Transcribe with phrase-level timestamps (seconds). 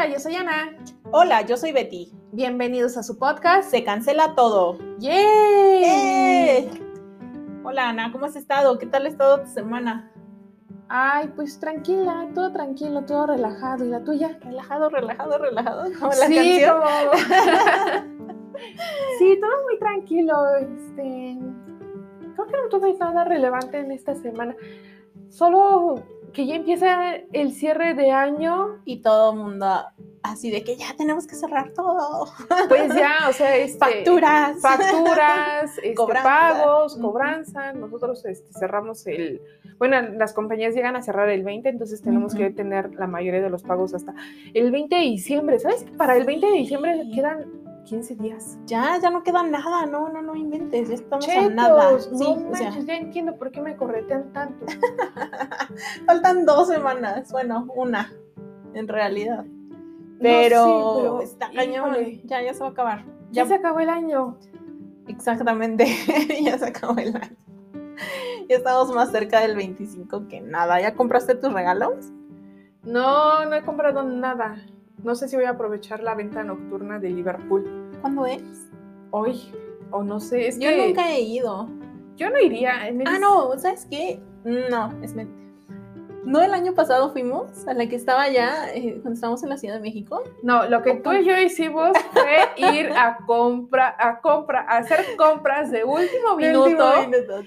[0.00, 0.76] Hola, yo soy Ana.
[1.10, 2.12] Hola, yo soy Betty.
[2.30, 3.68] Bienvenidos a su podcast.
[3.68, 4.78] Se cancela todo.
[5.00, 5.82] ¡Yay!
[5.84, 6.70] ¡Eh!
[7.64, 8.78] Hola Ana, ¿cómo has estado?
[8.78, 10.12] ¿Qué tal ha estado tu semana?
[10.88, 13.84] Ay, pues tranquila, todo tranquilo, todo relajado.
[13.84, 14.38] ¿Y la tuya?
[14.40, 15.86] Relajado, relajado, relajado.
[15.98, 16.76] Como la sí, canción.
[16.80, 17.12] como-
[19.18, 20.46] sí, todo muy tranquilo.
[20.58, 21.38] Este,
[22.36, 24.54] creo que no tuve nada relevante en esta semana.
[25.28, 25.96] Solo
[26.32, 28.80] que ya empieza el cierre de año.
[28.84, 29.66] Y todo el mundo
[30.22, 32.26] así de que ya tenemos que cerrar todo.
[32.68, 34.60] Pues ya, o sea, este, Facturas.
[34.60, 36.28] facturas, este, Cobranza.
[36.28, 37.72] pagos, cobranza.
[37.72, 39.40] Nosotros este, cerramos el,
[39.78, 43.50] bueno, las compañías llegan a cerrar el 20, entonces tenemos que tener la mayoría de
[43.50, 44.14] los pagos hasta
[44.54, 45.58] el 20 de diciembre.
[45.58, 45.86] ¿Sabes?
[45.96, 48.58] Para el 20 de diciembre quedan 15 días.
[48.66, 49.86] Ya, ya no queda nada.
[49.86, 50.88] No, no, no inventes.
[50.88, 51.92] Ya estamos a nada.
[51.92, 54.66] no Sí, o sea, manches, ya entiendo por qué me corretean tanto.
[56.06, 57.32] faltan dos semanas.
[57.32, 58.12] Bueno, una,
[58.74, 59.44] en realidad.
[59.44, 61.96] No, Pero, sí, pero, está cañón.
[62.24, 63.04] Ya, ya se va a acabar.
[63.30, 64.36] ya Ya se acabó el año.
[65.06, 65.86] Exactamente,
[66.42, 67.36] ya se acabó el año.
[68.48, 70.80] Ya estamos más cerca del 25 que nada.
[70.80, 72.12] ¿Ya compraste tus regalos?
[72.82, 74.62] No, no he comprado nada.
[75.02, 78.42] No sé si voy a aprovechar la venta nocturna de Liverpool ¿Cuándo es?
[79.10, 79.40] hoy.
[79.90, 81.68] O no sé, es Yo que nunca he ido.
[82.16, 82.90] yo no iría.
[82.92, 84.20] me Ah, dice- no, ¿sabes qué?
[84.44, 85.37] No, es mentira.
[86.28, 89.56] ¿No el año pasado fuimos a la que estaba allá eh, cuando estábamos en la
[89.56, 90.22] Ciudad de México?
[90.42, 95.16] No, lo que tú y yo hicimos fue ir a compra, a compra, a hacer
[95.16, 96.84] compras de último minuto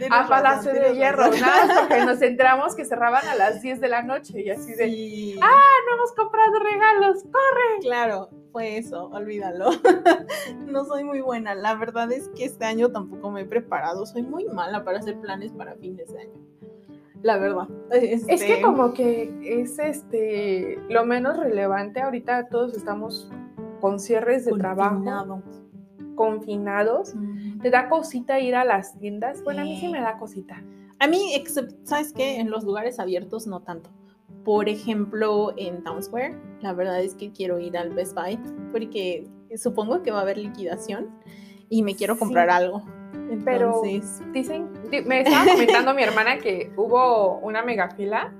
[0.09, 4.01] a Palacio de Hierro, nada porque nos enteramos que cerraban a las 10 de la
[4.01, 5.39] noche y así de, Sí.
[5.43, 7.23] ah, no hemos comprado regalos,
[7.81, 9.69] Claro, fue eso, olvídalo.
[10.65, 11.53] no soy muy buena.
[11.53, 14.07] La verdad es que este año tampoco me he preparado.
[14.07, 16.51] Soy muy mala para hacer planes para fines de año.
[17.23, 17.67] La verdad.
[17.91, 23.29] Es que Este, como que es este lo menos relevante ahorita todos estamos
[23.79, 25.43] con cierres de trabajo, confinado.
[26.15, 27.15] confinados.
[27.15, 27.59] Mm.
[27.59, 29.43] ¿Te da cosita ir a las tiendas?
[29.43, 30.63] Bueno, a mí sí me da cosita.
[30.99, 32.39] A mí, except- ¿sabes qué?
[32.39, 33.89] En los lugares abiertos no tanto.
[34.43, 38.39] Por ejemplo, en Town Square, la verdad es que quiero ir al Best Buy
[38.71, 41.09] porque supongo que va a haber liquidación
[41.69, 42.19] y me quiero Sí.
[42.19, 42.49] comprar
[43.45, 43.81] Pero
[44.33, 48.33] dicen, di- me estaba comentando mi hermana que hubo una mega fila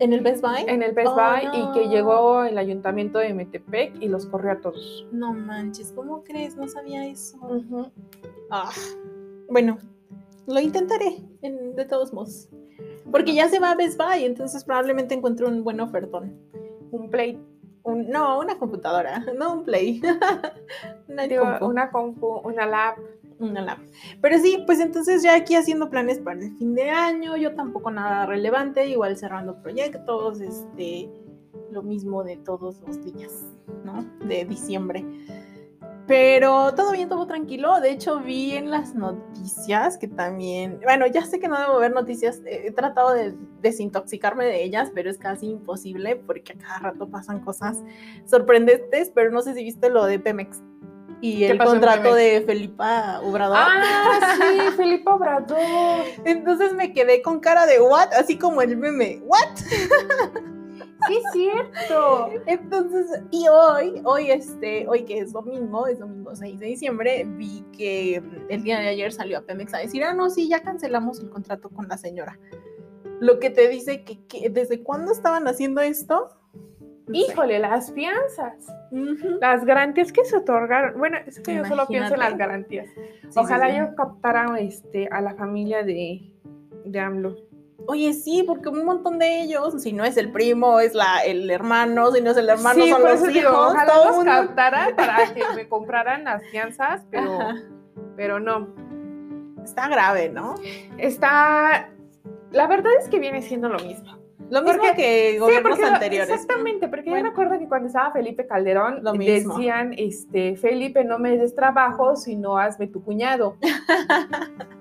[0.00, 0.64] ¿en el Best Buy?
[0.66, 1.54] en el Best Oh, Buy no.
[1.54, 5.06] y que llegó el ayuntamiento de Metepec y los corrió a todos.
[5.12, 6.56] No manches, ¿cómo crees?
[6.56, 7.38] No sabía eso.
[8.50, 8.70] Ah,
[9.50, 9.78] bueno,
[10.46, 12.48] lo intentaré en- de todos modos.
[13.10, 16.36] Porque ya se va a Best Buy, entonces probablemente encuentre un buen ofertón.
[16.90, 17.38] Un play,
[17.82, 20.00] Un- no, una computadora, no un Play.
[21.08, 22.98] una, digo, compu, una compu, una lap.
[23.40, 23.78] Una lap.
[24.20, 27.90] Pero sí, pues entonces ya aquí haciendo planes para el fin de año, yo tampoco
[27.90, 31.08] nada relevante, igual cerrando proyectos, este,
[31.70, 33.32] lo mismo de todos los días,
[33.84, 34.04] ¿no?
[34.26, 35.04] De diciembre.
[36.08, 37.80] Pero todo bien, todo tranquilo.
[37.80, 41.92] De hecho, vi en las noticias que también, bueno, ya sé que no debo ver
[41.92, 46.78] noticias, eh, he tratado de desintoxicarme de ellas, pero es casi imposible porque a cada
[46.78, 47.84] rato pasan cosas
[48.24, 50.62] sorprendentes, pero no sé si viste lo de Pemex
[51.20, 53.56] y ¿Qué el contrato de Felipa Obrador.
[53.58, 56.04] Ah, sí, Felipe Obrador.
[56.24, 59.38] Entonces me quedé con cara de what, así como el meme, what?
[61.06, 62.30] Sí, es cierto.
[62.46, 67.64] Entonces, y hoy, hoy este, hoy que es domingo, es domingo 6 de diciembre, vi
[67.76, 71.20] que el día de ayer salió a Pemex a decir, ah, no, sí, ya cancelamos
[71.20, 72.38] el contrato con la señora.
[73.20, 76.30] Lo que te dice que, que desde cuándo estaban haciendo esto.
[77.12, 78.54] Híjole, las fianzas,
[79.40, 80.98] las garantías que se otorgaron.
[80.98, 82.88] Bueno, es que yo solo pienso en las garantías.
[82.94, 83.78] Sí, Ojalá sí, sí.
[83.78, 86.30] yo captara este, a la familia de,
[86.84, 87.36] de AMLO.
[87.86, 91.50] Oye, sí, porque un montón de ellos, si no es el primo, es la, el
[91.50, 93.54] hermano, si no es el hermano, son los hijos.
[93.54, 97.56] ojalá todo los captara para que me compraran las fianzas, pero, Ajá.
[98.16, 98.68] pero no.
[99.64, 100.56] Está grave, ¿no?
[100.98, 101.88] Está.
[102.50, 104.17] La verdad es que viene siendo lo mismo.
[104.50, 106.30] Lo mismo Porque- que gobiernos anteriores.
[106.30, 107.24] Exactamente, porque Bueno.
[107.26, 109.54] yo recuerdo que cuando estaba Felipe Calderón Lo mismo.
[109.56, 113.56] decían, este, Felipe, no me des trabajo, sino hazme tu cuñado.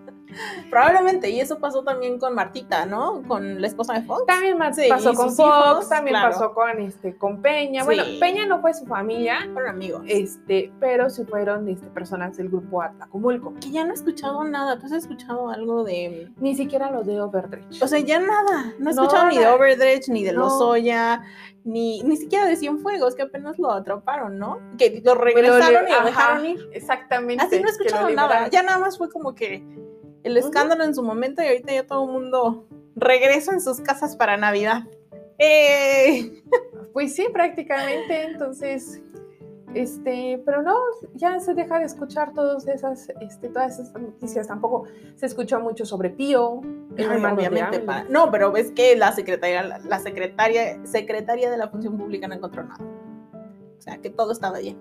[0.69, 3.23] Probablemente, y eso pasó también con Martita, ¿no?
[3.27, 4.25] Con la esposa de Fox.
[4.25, 5.39] También ma- Sí, pasó con Fox,
[5.71, 6.31] hijos, también claro.
[6.33, 7.83] pasó con este, con Peña.
[7.83, 8.03] Bueno.
[8.19, 10.03] Peña no fue su familia, Fueron amigos.
[10.07, 13.53] este, pero sí fueron este, personas del grupo Atlacomulco.
[13.61, 14.77] que ya no he escuchado nada.
[14.79, 16.29] ¿Tú has escuchado algo de.?
[16.37, 17.81] Ni siquiera lo de Overdrecht.
[17.81, 18.73] O sea, ya nada.
[18.79, 19.47] No he No, escuchado ni de.
[19.47, 20.41] Overdredge, ni de No.
[20.41, 21.21] Lozoya,
[21.63, 24.59] ni, ni siquiera de Cienfuegos, que apenas lo atraparon, ¿no?
[24.77, 26.69] Que lo regresaron y lo dejaron ir.
[26.73, 27.43] Exactamente.
[27.43, 28.49] Así no he escuchado nada.
[28.49, 29.63] Ya nada más fue como que
[30.23, 34.15] el escándalo en su momento y ahorita ya todo el mundo regresa en sus casas
[34.15, 34.83] para Navidad.
[35.37, 36.43] ¡Eh!
[36.93, 38.23] Pues sí, prácticamente.
[38.23, 39.03] Entonces,
[39.75, 40.75] este, pero no,
[41.13, 44.47] ya se deja de escuchar todas esas, este, todas esas noticias.
[44.47, 46.61] Tampoco se escuchó mucho sobre Pío,
[46.93, 47.85] obviamente.
[48.09, 52.63] no, pero ves que la secretaria, la secretaria, secretaria de la función pública no encontró
[52.63, 52.83] nada.
[53.77, 54.77] O sea, que todo estaba bien.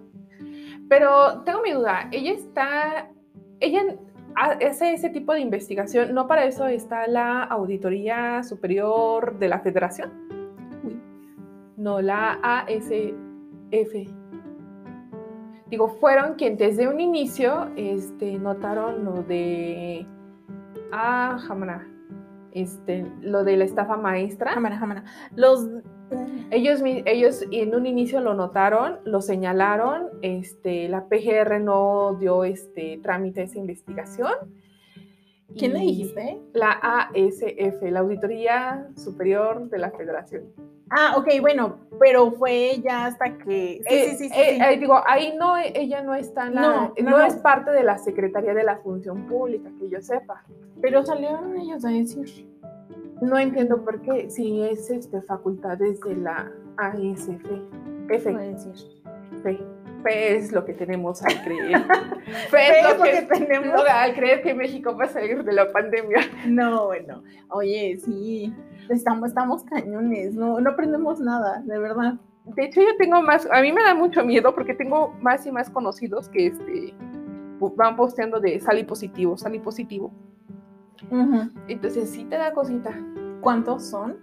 [0.88, 2.08] Pero tengo mi duda.
[2.12, 3.10] Ella está,
[3.60, 3.82] ella
[4.36, 6.14] hace ese tipo de investigación.
[6.14, 10.12] No para eso está la auditoría superior de la Federación.
[11.76, 14.26] No, la ASF
[15.68, 20.06] digo, fueron quienes desde un inicio este, notaron lo de,
[20.92, 21.88] ah, jamana,
[22.52, 24.52] este, lo de la estafa maestra.
[24.52, 25.04] Jamana, jamana.
[25.34, 25.68] Los...
[26.50, 33.00] Ellos, ellos en un inicio lo notaron, lo señalaron, este, la PGR no dio este
[33.02, 34.32] trámite a esa investigación.
[35.56, 36.40] ¿Quién le dijiste?
[36.52, 40.44] La ASF, la Auditoría Superior de la Federación.
[40.90, 43.80] Ah, ok, bueno, pero fue ella hasta que...
[43.88, 46.62] Sí, sí, sí, sí, eh, digo, ahí no, ella no está en la...
[46.62, 50.44] No, no, es parte de la Secretaría de la Función Pública, que yo sepa.
[50.80, 52.46] Pero salieron ellos a decir...
[53.20, 57.44] No entiendo por qué, si es este, facultades de la ASF.
[58.08, 58.32] F.
[58.32, 58.74] Puede decir.
[60.02, 61.82] Fe es lo que tenemos al creer.
[62.50, 66.18] Fe, es lo, que, tenemos al creer que México va a salir de la pandemia.
[66.46, 67.22] No, bueno.
[67.48, 68.54] Oye, sí,
[68.88, 72.14] estamos, estamos cañones, no, no aprendemos nada, de verdad.
[72.44, 75.50] De hecho, yo tengo más, a mí me da mucho miedo porque tengo más y
[75.50, 76.94] más conocidos que este,
[77.76, 80.12] van posteando de salí positivo, salí positivo.
[81.68, 82.94] Entonces sí te da cosita.
[83.40, 84.16] ¿Cuántos son?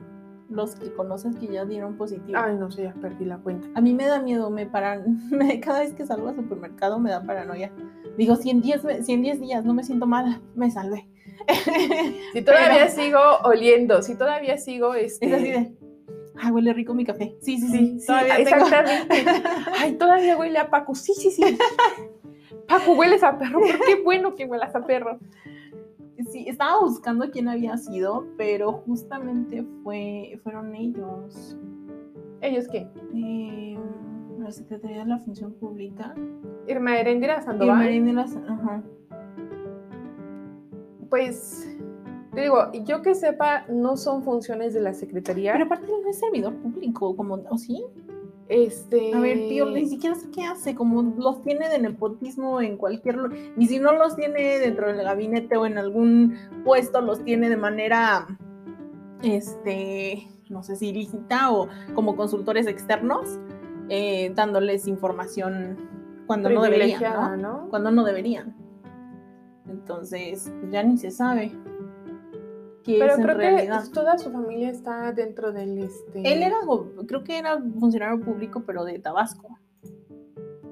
[0.53, 2.39] los que conoces que ya dieron positivo.
[2.41, 3.67] Ay, no sé, ya perdí la cuenta.
[3.75, 5.19] A mí me da miedo, me paran,
[5.61, 7.71] cada vez que salgo al supermercado me da paranoia.
[8.17, 11.07] Digo, si en 10 si días no me siento mal, me salvé.
[12.33, 15.27] Si todavía sigo oliendo, si todavía sigo, este...
[15.27, 15.75] Es así de,
[16.35, 17.35] ay, huele rico mi café.
[17.41, 19.25] Sí, sí, sí, sí todavía exactamente.
[19.79, 20.95] Ay, todavía huele a Paco.
[20.95, 21.57] Sí, sí, sí.
[22.67, 23.59] Paco, hueles a perro.
[23.85, 25.19] Qué bueno que huelas a perro
[26.33, 31.57] sí, estaba buscando quién había sido, pero justamente fue, fueron ellos.
[32.41, 32.89] ¿Ellos qué?
[33.15, 33.77] Eh,
[34.39, 36.13] la Secretaría de la Función Pública.
[36.67, 37.89] Irma Erendira Sandoval.
[37.93, 38.83] Irma ajá.
[41.09, 41.69] Pues,
[42.33, 45.53] te digo, yo que sepa, no son funciones de la Secretaría.
[45.53, 47.85] Pero aparte no es servidor público, como, ¿o sí?
[48.53, 49.11] Este...
[49.15, 53.17] A ver, tío, ni siquiera sé qué hace, como los tiene de nepotismo en cualquier...
[53.57, 57.57] Y si no los tiene dentro del gabinete o en algún puesto, los tiene de
[57.57, 58.27] manera,
[59.23, 63.39] este, no sé si ilícita o como consultores externos,
[63.89, 65.77] eh, dándoles información
[66.27, 67.67] cuando no deberían, ¿no?
[67.71, 68.55] Cuando no deberían.
[69.67, 71.51] Entonces, pues ya ni se sabe.
[72.85, 76.19] Pero creo que toda su familia está dentro del este.
[76.19, 76.57] Él era,
[77.07, 79.57] creo que era funcionario público, pero de Tabasco.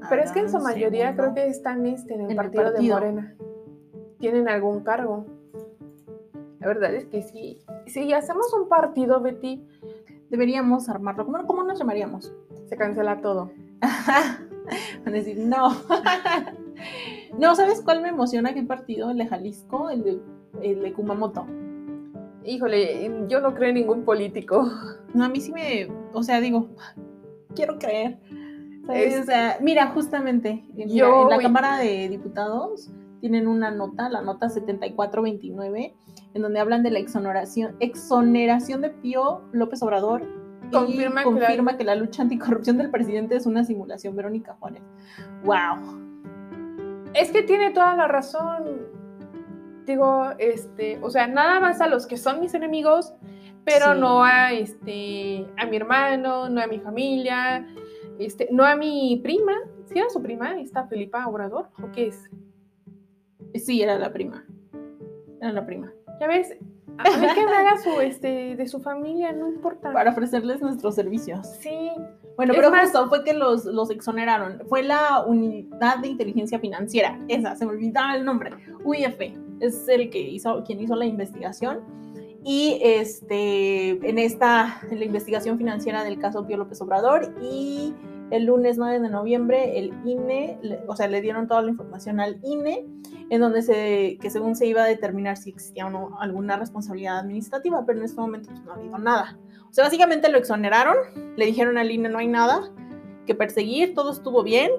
[0.09, 3.35] Pero es que en su mayoría creo que están este, en, el, partido de Morena.
[4.19, 5.25] Tienen algún cargo.
[6.59, 7.59] La verdad es que sí.
[7.87, 9.65] Si hacemos un partido, Betty,
[10.29, 11.25] deberíamos armarlo.
[11.25, 12.33] ¿Cómo, cómo nos llamaríamos?
[12.65, 13.51] Se cancela todo.
[15.05, 15.69] Van a decir, no.
[17.39, 18.53] no, ¿sabes cuál me emociona?
[18.53, 19.11] ¿Qué partido?
[19.11, 20.21] El de Jalisco, el de,
[20.61, 21.45] el de Kumamoto.
[22.43, 24.69] Híjole, yo no creo en ningún político.
[25.13, 26.69] No, a mí sí me, o sea, digo,
[27.55, 28.19] quiero creer.
[28.87, 30.97] O sea, mira, justamente, en
[31.29, 35.95] la Cámara de Diputados tienen una nota, la nota 7429,
[36.33, 40.23] en donde hablan de la exoneración, exoneración de Pío López Obrador
[40.71, 41.95] confirma, y confirma que, la...
[41.95, 44.15] lucha anticorrupción del presidente es una simulación.
[44.15, 44.81] Verónica Juárez.
[45.43, 46.11] ¡Wow!
[47.13, 48.80] Es que tiene toda la razón
[49.85, 53.13] digo, este, o sea, nada más a los que son mis enemigos,
[53.65, 57.67] pero no a este, a mi hermano, no a mi familia,
[58.19, 59.53] este, no a mi prima.
[59.85, 61.69] ¿Sí era su prima, esta Felipa Obrador?
[61.83, 62.29] ¿O qué es?
[63.55, 64.45] Sí, era la prima.
[65.41, 65.91] Era la prima.
[66.19, 66.55] Ya ves,
[66.97, 69.91] a mí que me haga su, este, de su familia, no importa.
[69.91, 71.45] Para ofrecerles nuestros servicios.
[71.59, 71.91] Sí.
[72.41, 74.63] Bueno, pero más, justo fue que los, los exoneraron.
[74.67, 77.19] Fue la Unidad de Inteligencia Financiera.
[77.27, 78.49] Esa, se me olvidaba el nombre.
[78.83, 79.21] UIF
[79.59, 81.81] es el que hizo, quien hizo la investigación.
[82.43, 87.93] Y este, en esta, en la investigación financiera del caso Pío López Obrador y
[88.31, 90.57] el lunes 9 de noviembre el INE,
[90.87, 92.87] o sea, le dieron toda la información al INE,
[93.29, 97.19] en donde se, que según se iba a determinar si existía o no alguna responsabilidad
[97.19, 99.37] administrativa, pero en este momento pues, no ha habido nada.
[99.71, 100.97] O sea, básicamente lo exoneraron,
[101.37, 102.69] le dijeron al INE no hay nada
[103.25, 104.69] que perseguir, todo estuvo bien,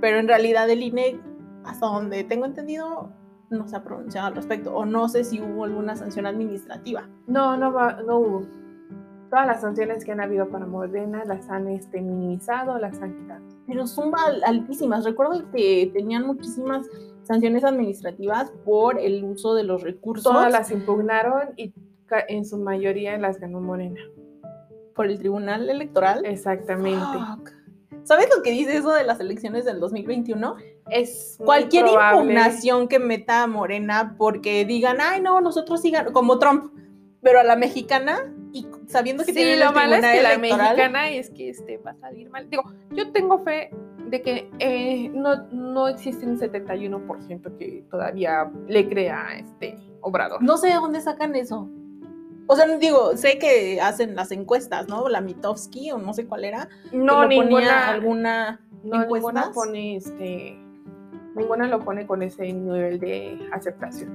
[0.00, 1.20] pero en realidad el INE,
[1.64, 3.10] hasta donde tengo entendido,
[3.50, 7.10] no se ha pronunciado al respecto, o no sé si hubo alguna sanción administrativa.
[7.26, 8.46] No, no, no hubo.
[9.28, 13.44] todas las sanciones que han habido para Morena las han este, minimizado, las han quitado.
[13.66, 14.12] Pero son
[14.46, 15.04] altísimas.
[15.04, 16.86] Recuerdo que tenían muchísimas
[17.22, 20.24] sanciones administrativas por el uso de los recursos.
[20.24, 21.74] Todas las impugnaron y
[22.28, 24.00] en su mayoría las ganó Morena.
[24.94, 26.24] Por el Tribunal Electoral.
[26.24, 27.18] Exactamente.
[28.04, 30.56] ¿Sabes lo que dice eso de las elecciones del 2021?
[30.90, 36.72] Es cualquier impugnación que meta a Morena porque digan, ay, no, nosotros sigan, como Trump,
[37.20, 41.30] pero a la mexicana y sabiendo que sí, lo malo es que la mexicana es
[41.30, 42.50] que este va a salir mal.
[42.50, 43.70] Digo, yo tengo fe
[44.08, 50.42] de que eh, no, no existe un 71% que todavía le crea a este Obrador.
[50.42, 51.70] No sé de dónde sacan eso.
[52.52, 55.08] O sea, digo, sé que hacen las encuestas, ¿no?
[55.08, 56.68] La Mitofsky o no sé cuál era.
[56.92, 57.88] No, ninguna.
[57.88, 60.58] alguna no, ninguna pone este.
[61.34, 64.10] Ninguna lo pone con ese nivel de aceptación.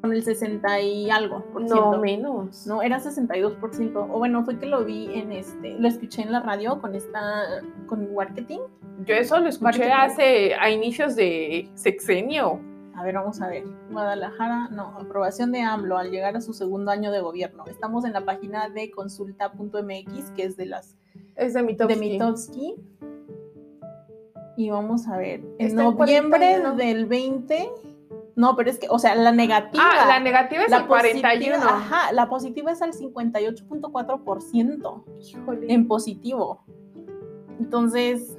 [0.00, 1.44] Con el 60 y algo.
[1.52, 2.66] Por no, menos.
[2.66, 3.94] No, era 62%.
[3.94, 5.76] O bueno, fue que lo vi en este.
[5.78, 7.62] Lo escuché en la radio con esta.
[7.86, 8.58] con marketing.
[9.06, 10.56] Yo eso lo escuché hace.
[10.56, 12.58] a inicios de sexenio
[12.94, 13.64] a ver, vamos a ver.
[13.90, 17.64] Guadalajara, no, aprobación de AMLO al llegar a su segundo año de gobierno.
[17.66, 20.96] Estamos en la página de consulta.mx, que es de las...
[21.36, 22.76] Es de Mitowski.
[24.56, 25.42] Y vamos a ver.
[25.58, 27.70] En noviembre del 20...
[28.34, 29.84] No, pero es que, o sea, la negativa.
[29.84, 31.54] Ah, la negativa es la el 41.
[31.54, 35.04] Ajá, la positiva es al 58.4%.
[35.68, 36.64] En positivo.
[37.60, 38.38] Entonces,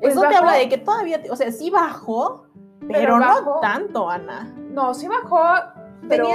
[0.00, 2.44] pues eso te habla de que todavía, o sea, sí bajó,
[2.88, 4.52] pero, no tanto, Ana.
[4.70, 5.40] No, sí bajó.
[6.08, 6.26] Pero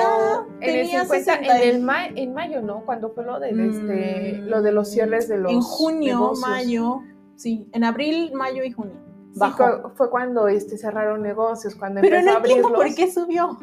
[0.62, 2.84] en el 50, en, el en mayo, ¿no?
[2.86, 4.48] Cuando fue lo de, este, mm.
[4.48, 7.02] lo de los cierres de los En junio, mayo,
[7.36, 8.96] sí, en abril, mayo y junio.
[9.36, 9.92] Bajó.
[9.96, 12.72] fue cuando este, cerraron negocios, cuando Pero empezó no a abrirlos.
[12.72, 13.60] ¿por qué subió?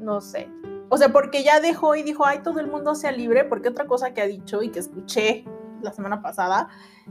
[0.00, 0.48] No sé.
[0.88, 3.86] O sea, porque ya dejó y dijo, ay, todo el mundo sea libre, porque otra
[3.86, 5.44] cosa que ha dicho y que escuché
[5.82, 6.68] la semana pasada,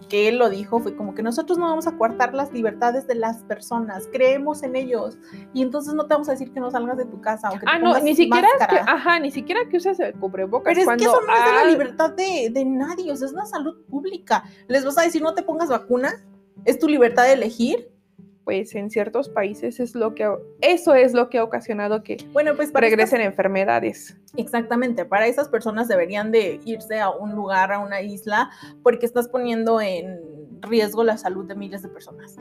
[0.10, 3.16] que él lo dijo, fue como que nosotros no vamos a coartar las libertades de
[3.16, 5.18] las personas, creemos en ellos
[5.54, 7.50] y entonces no te vamos a decir que no salgas de tu casa.
[7.50, 10.74] Aunque ah, no, ni siquiera que, ajá, ni siquiera que uses el cubrebocas.
[10.74, 13.34] Pero es que eso no es de la libertad de, de nadie, o sea, es
[13.34, 14.44] una salud pública.
[14.68, 16.24] Les vas a decir no te pongas vacuna,
[16.66, 17.97] es tu libertad de elegir
[18.48, 20.26] pues en ciertos países es lo que
[20.62, 24.18] eso es lo que ha ocasionado que bueno, pues regresen enfermedades.
[24.38, 28.50] Exactamente, para esas personas deberían de irse a un lugar, a una isla,
[28.84, 30.22] porque estás poniendo en
[30.62, 32.38] riesgo la salud de miles de personas.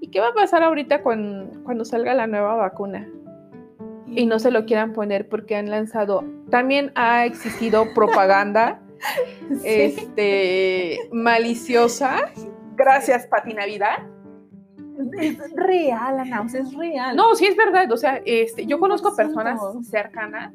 [0.00, 3.10] ¿Y qué va a pasar ahorita cuando salga la nueva vacuna?
[4.06, 6.22] Y no se lo quieran poner porque han lanzado.
[6.48, 8.80] También ha existido propaganda
[9.64, 12.30] este, maliciosa.
[12.76, 14.13] Gracias, Pati Navidad
[15.18, 17.16] es real, Ana, o sea, es real.
[17.16, 20.54] No, sí es verdad, o sea, este, yo conozco personas cercanas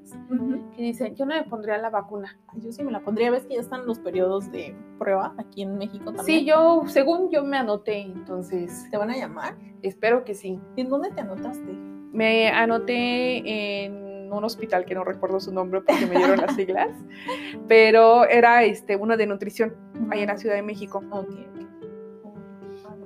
[0.76, 2.38] que dicen, yo no me pondría la vacuna.
[2.56, 5.78] yo sí me la pondría, ves que ya están los periodos de prueba aquí en
[5.78, 6.26] México también.
[6.26, 8.88] Sí, yo, según yo me anoté, entonces.
[8.92, 9.56] ¿Te van a llamar?
[9.82, 10.60] Espero que sí.
[10.76, 11.72] ¿En dónde te anotaste?
[12.12, 16.90] Me anoté en un hospital que no recuerdo su nombre porque me dieron las siglas,
[17.68, 19.76] pero era este uno de nutrición,
[20.12, 21.04] ahí en la Ciudad de México.
[21.12, 21.30] Ok,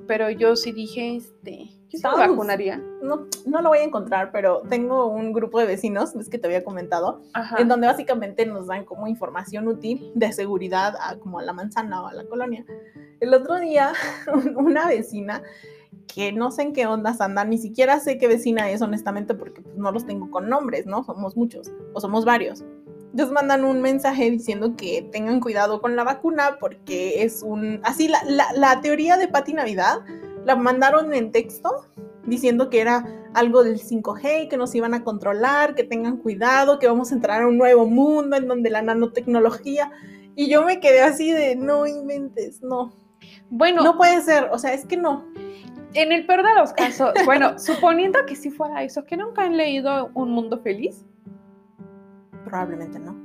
[0.08, 2.82] pero yo sí dije, este, yo sí me vacunaría.
[3.02, 6.48] No, no lo voy a encontrar, pero tengo un grupo de vecinos, es que te
[6.48, 7.22] había comentado,
[7.58, 12.02] en donde básicamente nos dan como información útil de seguridad a, como a la manzana
[12.02, 12.66] o a la colonia.
[13.20, 13.94] El otro día,
[14.56, 15.44] una vecina
[16.08, 19.62] que no sé en qué ondas andan, ni siquiera sé qué vecina es honestamente porque
[19.62, 21.04] pues, no los tengo con nombres, ¿no?
[21.04, 22.64] Somos muchos o somos varios
[23.14, 27.80] nos mandan un mensaje diciendo que tengan cuidado con la vacuna porque es un...
[27.84, 28.20] Así, la,
[28.56, 30.00] la, teoría de Pati Navidad
[30.46, 31.86] la mandaron en texto
[32.26, 33.06] diciendo que era
[33.36, 37.44] algo del 5G, que nos iban a controlar, que tengan cuidado, que vamos a entrar
[37.44, 39.92] a un nuevo mundo en donde la nanotecnología...
[40.36, 42.92] Y yo me quedé así de, no inventes, no.
[43.52, 43.84] Bueno.
[43.84, 45.28] No puede ser, o sea, es que no.
[45.94, 49.58] En el peor de los casos, bueno, suponiendo que sí fuera eso, que nunca han
[49.58, 51.06] leído Un Mundo Feliz
[52.54, 53.16] probablemente no.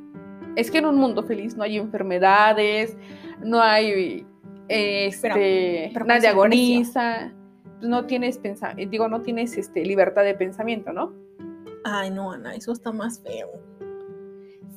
[0.56, 2.96] Es que en un mundo feliz no hay enfermedades,
[3.44, 4.26] no hay
[4.68, 7.34] este, nadie agoniza,
[7.82, 8.40] no tienes
[8.88, 11.12] digo, no tienes este, libertad de pensamiento, ¿no?
[11.84, 13.48] Ay, no, Ana, eso está más feo.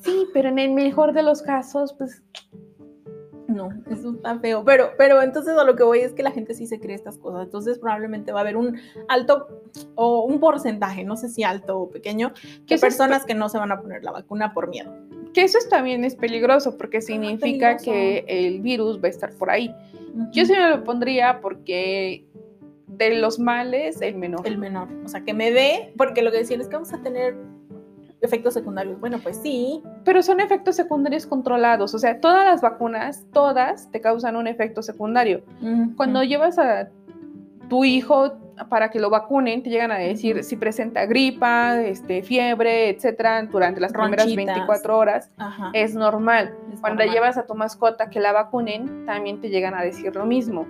[0.02, 2.22] Sí, pero en el mejor de los casos, pues
[3.52, 4.64] no, eso está feo.
[4.66, 7.18] Pero, pero entonces a lo que voy es que la gente sí se cree estas
[7.18, 7.44] cosas.
[7.44, 8.78] Entonces probablemente va a haber un
[9.08, 9.48] alto
[9.96, 12.34] o un porcentaje, no sé si alto o pequeño,
[12.66, 14.94] de personas que no se van a poner la vacuna por miedo.
[15.34, 19.50] Que eso también es peligroso porque ah, significa que el virus va a estar por
[19.50, 19.74] ahí.
[20.32, 22.26] Yo sí me lo pondría porque
[22.88, 24.46] de los males, el menor.
[24.46, 24.90] El menor.
[25.06, 27.36] O sea, que me dé, porque lo que decían es que vamos a tener
[28.22, 29.00] efectos secundarios.
[29.00, 29.82] Bueno, pues sí.
[30.04, 31.94] Pero son efectos secundarios controlados.
[31.94, 35.44] O sea, todas las vacunas, todas te causan un efecto secundario.
[35.98, 36.90] Cuando llevas a
[37.70, 38.34] tu hijo
[38.70, 43.82] para que lo vacunen, te llegan a decir si presenta gripa, este, fiebre, etcétera, durante
[43.82, 45.32] las primeras 24 horas.
[45.74, 46.54] Es normal.
[46.80, 50.68] cuando llevas a tu mascota que la vacunen, también te llegan a decir lo mismo.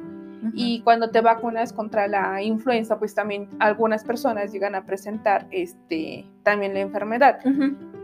[0.54, 6.26] Y cuando te vacunas contra la influenza, pues también algunas personas llegan a presentar este,
[6.44, 7.40] también la enfermedad.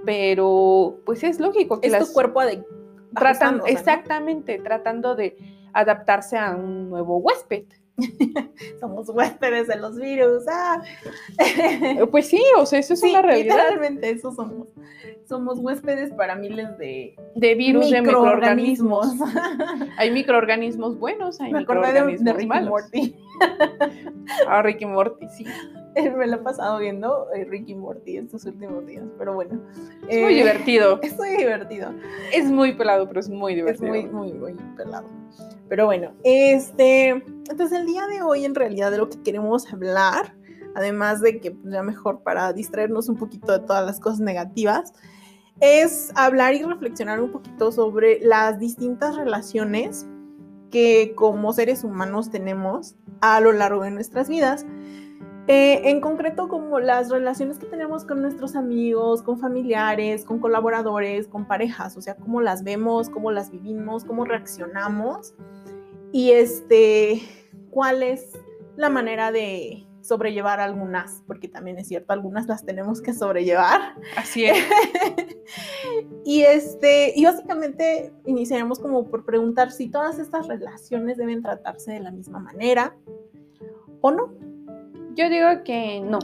[0.06, 2.64] Pero pues es lógico que es tu cuerpo de
[3.16, 5.38] tratan exactamente tratando de
[5.74, 7.66] adaptarse a un nuevo huésped.
[8.80, 10.44] Somos huéspedes de los virus.
[10.48, 10.84] Ah.
[12.12, 13.56] Pues sí, o sea, eso es una realidad.
[13.56, 14.68] Literalmente eso somos.
[15.28, 19.08] Somos huéspedes para miles de, de virus, de microorganismos.
[19.98, 23.16] hay microorganismos buenos, hay microorganismos de, Ricky Morty.
[24.48, 25.46] ah, Ricky Morty, sí.
[26.18, 29.62] Me lo he pasado viendo eh, Ricky Morty estos últimos días, pero bueno.
[30.08, 31.00] Es muy eh, divertido.
[31.04, 31.94] Es muy divertido.
[32.34, 33.94] Es muy pelado, pero es muy divertido.
[33.94, 35.08] Es muy, muy, muy pelado.
[35.70, 40.36] Pero bueno, este, entonces el día de hoy en realidad de lo que queremos hablar,
[40.76, 44.94] además de que pues, ya mejor para distraernos un poquito de todas las cosas negativas,
[45.60, 50.06] es hablar y reflexionar un poquito sobre las distintas relaciones
[50.72, 54.66] que como seres humanos tenemos a lo largo de nuestras vidas.
[55.48, 61.28] Eh, en concreto, como las relaciones que tenemos con nuestros amigos, con familiares, con colaboradores,
[61.30, 65.34] con parejas, o sea, cómo las vemos, cómo las vivimos, cómo reaccionamos
[66.12, 67.22] y este,
[67.70, 68.34] cuál es
[68.76, 73.96] la manera de sobrellevar algunas, porque también es cierto, algunas las tenemos que sobrellevar.
[74.18, 74.58] Así es.
[76.26, 82.00] y este, y básicamente iniciaremos como por preguntar si todas estas relaciones deben tratarse de
[82.02, 82.96] la misma manera
[84.02, 84.57] o no.
[85.18, 86.20] Yo digo que no.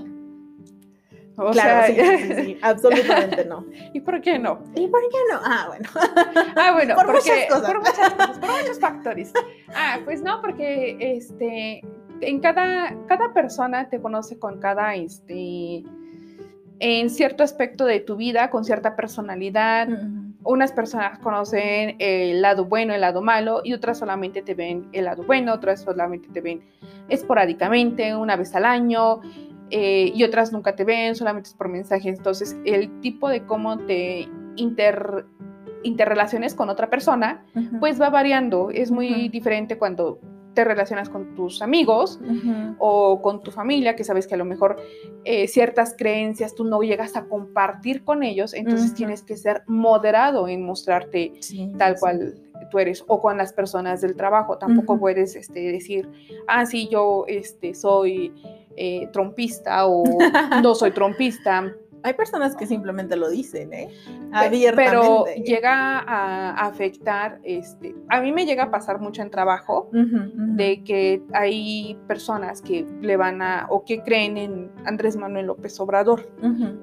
[1.51, 3.65] claro, sí, sí, absolutamente no.
[3.91, 4.63] ¿Y por qué no?
[4.75, 5.39] ¿Y por qué no?
[5.43, 5.89] Ah, bueno.
[6.55, 7.71] Ah, bueno, por porque, muchas cosas.
[7.71, 9.33] Por muchas cosas, por muchos factores.
[9.73, 11.81] Ah, pues no, porque este,
[12.21, 15.83] en cada, cada persona te conoce con cada, este,
[16.79, 19.87] en cierto aspecto de tu vida, con cierta personalidad.
[20.45, 25.05] Unas personas conocen el lado bueno, el lado malo, y otras solamente te ven el
[25.05, 26.61] lado bueno, otras solamente te ven
[27.09, 29.21] esporádicamente, una vez al año,
[29.69, 32.17] eh, y otras nunca te ven, solamente es por mensajes.
[32.17, 35.25] Entonces, el tipo de cómo te inter,
[35.83, 37.43] interrelaciones con otra persona,
[37.79, 38.69] pues va variando.
[38.69, 40.19] Es muy diferente cuando
[40.53, 42.19] te relacionas con tus amigos
[42.79, 44.77] o con tu familia, que sabes que a lo mejor
[45.25, 50.47] eh, ciertas creencias tú no llegas a compartir con ellos, entonces tienes que ser moderado
[50.47, 51.33] en mostrarte
[51.77, 52.35] tal cual
[52.69, 54.57] tú eres o con las personas del trabajo.
[54.57, 56.09] Tampoco puedes este, decir,
[56.47, 58.33] ah, sí, yo este, soy
[58.75, 60.03] eh, trompista o
[60.63, 63.89] no soy trompista hay personas que simplemente lo dicen, ¿eh?
[64.31, 64.91] Abiertamente.
[64.91, 70.83] Pero llega a afectar, este, a mí me llega a pasar mucho en trabajo de
[70.83, 76.29] que hay personas que le van a, o que creen en Andrés Manuel López Obrador.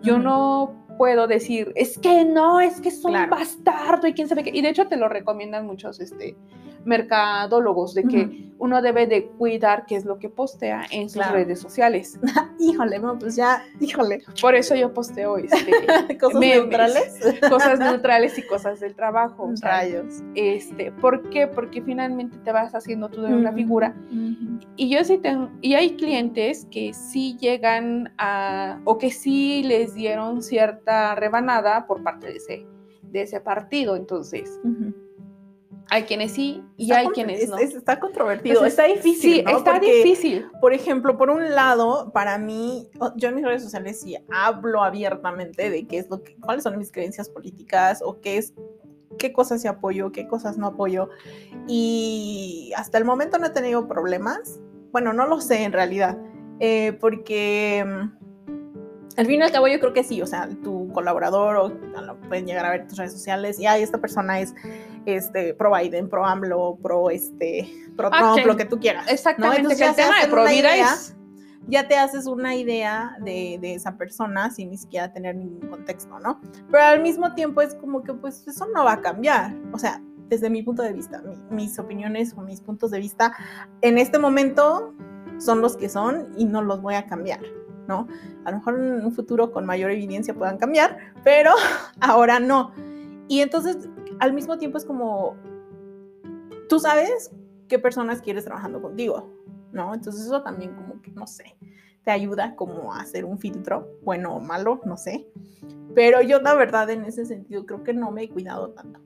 [0.02, 4.42] Yo no puedo decir, es que no, es que es un bastardo y quién sabe
[4.42, 4.50] qué.
[4.52, 6.37] Y de hecho te lo recomiendan muchos, este,
[6.85, 11.59] mercadólogos de que uno debe de cuidar qué es lo que postea en sus redes
[11.61, 12.19] sociales.
[12.59, 14.23] híjole, no, pues ya, híjole.
[14.40, 17.19] Por eso yo posteo este, cosas neutrales.
[17.49, 19.51] Cosas neutrales y cosas del trabajo.
[19.62, 20.23] Rayos.
[20.35, 21.47] Este, ¿Por qué?
[21.47, 23.95] Porque finalmente te vas haciendo tú de una figura.
[24.77, 29.95] Y yo sí tengo, y hay clientes que sí llegan a, o que sí les
[29.95, 32.66] dieron cierta rebanada por parte de ese,
[33.03, 33.97] de ese partido.
[33.97, 34.61] Entonces,
[35.90, 37.59] hay quienes sí y hay quienes no.
[37.59, 39.33] está controvertido, está difícil.
[39.33, 40.46] Sí, está difícil.
[40.61, 45.68] Por ejemplo, por un lado, para mí, yo en mis redes sociales sí hablo abiertamente
[45.68, 48.55] de qué es lo que, cuáles son mis creencias políticas o qué es,
[49.18, 51.09] qué cosas sí apoyo, qué cosas no apoyo.
[51.66, 54.61] Y hasta el momento no he tenido problemas.
[54.92, 56.16] Bueno, no lo sé en realidad,
[56.61, 58.19] eh, porque mm,
[59.16, 61.73] al fin y al cabo yo creo que sí, o sea, tu colaborador o
[62.29, 64.55] pueden llegar a ver tus redes sociales y ay, esta persona es
[65.07, 69.11] este, pro Biden, pro AMLO, pro, este, pro ah, Trump, lo que tú quieras.
[69.11, 70.70] Exactamente, que el tema de pro vida
[71.66, 76.18] ya te haces una idea de, de, esa persona sin ni siquiera tener ningún contexto,
[76.18, 76.40] ¿no?
[76.70, 79.55] Pero al mismo tiempo es como que pues eso no va a cambiar.
[79.73, 83.37] O sea, desde mi punto de vista, mis opiniones o mis puntos de vista
[83.83, 84.94] en este momento
[85.38, 87.40] son los que son y no los voy a cambiar,
[87.90, 88.07] ¿no?
[88.44, 91.50] A lo mejor en un futuro con mayor evidencia puedan cambiar, pero
[92.00, 92.72] ahora no.
[93.26, 93.88] Y entonces
[94.20, 95.37] al mismo tiempo es como,
[96.68, 97.33] tú sabes
[97.66, 99.29] qué personas quieres trabajando contigo,
[99.72, 99.92] ¿no?
[99.92, 101.57] Entonces eso también como que, no sé,
[102.05, 105.26] te ayuda como a hacer un filtro, bueno o malo, no sé.
[105.94, 109.00] Pero yo la verdad en ese sentido creo que no me he cuidado tanto.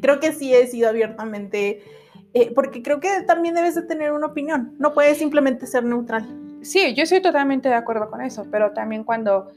[0.00, 1.82] Creo que sí he sido abiertamente,
[2.32, 6.26] eh, porque creo que también debes de tener una opinión, no puedes simplemente ser neutral.
[6.64, 9.52] Sí, yo estoy totalmente de acuerdo con eso, pero también cuando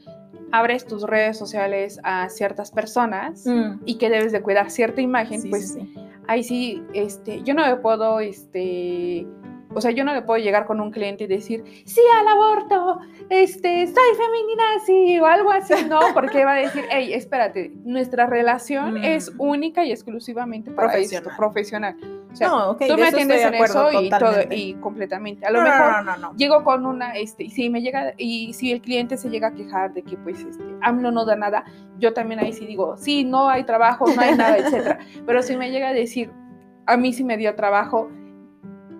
[0.52, 3.82] abres tus redes sociales a ciertas personas mm.
[3.84, 5.78] y que debes de cuidar cierta imagen, pues
[6.26, 9.26] ahí sí, este, yo no me puedo, este,
[9.74, 13.00] o sea, yo no le puedo llegar con un cliente y decir, sí al aborto,
[13.28, 18.26] este, soy femenina, sí, o algo así, no, porque va a decir, hey, espérate, nuestra
[18.26, 19.04] relación mm.
[19.04, 21.36] es única y exclusivamente para profesional.
[21.36, 22.17] profesional.
[22.30, 22.50] O sea,
[22.88, 25.46] tú me atiendes en eso y todo, y completamente.
[25.46, 28.80] A lo mejor no, llego con una, este, y si me llega, y si el
[28.80, 31.64] cliente se llega a quejar de que, pues, este, AMLO no da nada,
[31.98, 34.98] yo también ahí sí digo, sí, no hay trabajo, no hay nada, etcétera.
[35.26, 36.30] Pero si me llega a decir,
[36.86, 38.10] a mí sí me dio trabajo,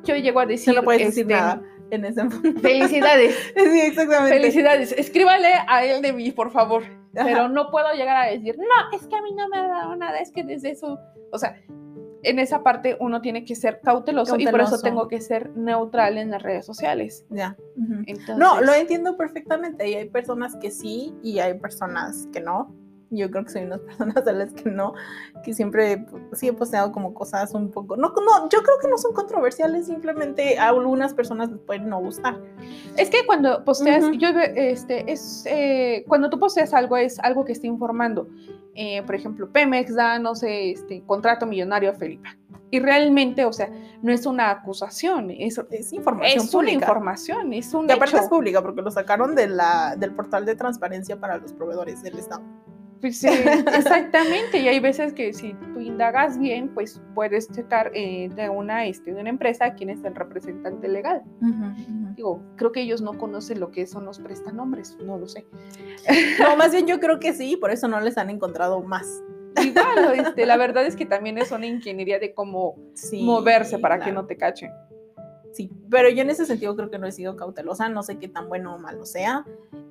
[0.04, 0.74] yo llego a decir.
[0.74, 2.60] No puedes decir este, nada en ese momento.
[2.60, 3.34] Felicidades.
[3.56, 4.36] sí, exactamente.
[4.36, 4.92] Felicidades.
[4.92, 6.82] Escríbale a él de mí, por favor.
[7.12, 9.96] Pero no puedo llegar a decir, no, es que a mí no me ha dado
[9.96, 10.98] nada, es que desde eso.
[11.32, 11.56] O sea,
[12.22, 16.18] en esa parte uno tiene que ser cauteloso, y por eso tengo que ser neutral
[16.18, 17.24] en las redes sociales.
[17.30, 17.56] Ya.
[18.36, 19.88] No, lo entiendo perfectamente.
[19.88, 22.74] Y hay personas que sí y hay personas que no
[23.10, 24.94] yo creo que soy unas personas a las que no,
[25.44, 28.98] que siempre sí he posteado como cosas un poco, no, no, yo creo que no
[28.98, 32.40] son controversiales, simplemente a algunas personas les pueden no gustar.
[32.96, 37.52] Es que cuando posteas, yo, este, es, eh, cuando tú posteas algo es algo que
[37.52, 38.28] está informando.
[38.80, 42.28] Eh, por ejemplo, Pemex da, no sé, este, contrato millonario a Felipe.
[42.70, 43.70] Y realmente, o sea,
[44.02, 48.28] no es una acusación, es, es información es una información, es un Y aparte es
[48.28, 52.42] pública, porque lo sacaron de la, del portal de transparencia para los proveedores del Estado.
[53.00, 54.58] Pues sí, exactamente.
[54.58, 59.12] Y hay veces que si tú indagas bien, pues puedes checar eh, de, una, este,
[59.12, 61.22] de una empresa quién es el representante legal.
[62.16, 65.46] Digo, creo que ellos no conocen lo que son los prestanombres, no lo sé.
[66.40, 69.22] No, más bien yo creo que sí, por eso no les han encontrado más.
[69.62, 72.76] Igual, este, la verdad es que también es una ingeniería de cómo
[73.12, 74.70] moverse para que no te cachen.
[75.52, 78.28] Sí, pero yo en ese sentido creo que no he sido cautelosa, no sé qué
[78.28, 79.44] tan bueno o malo sea.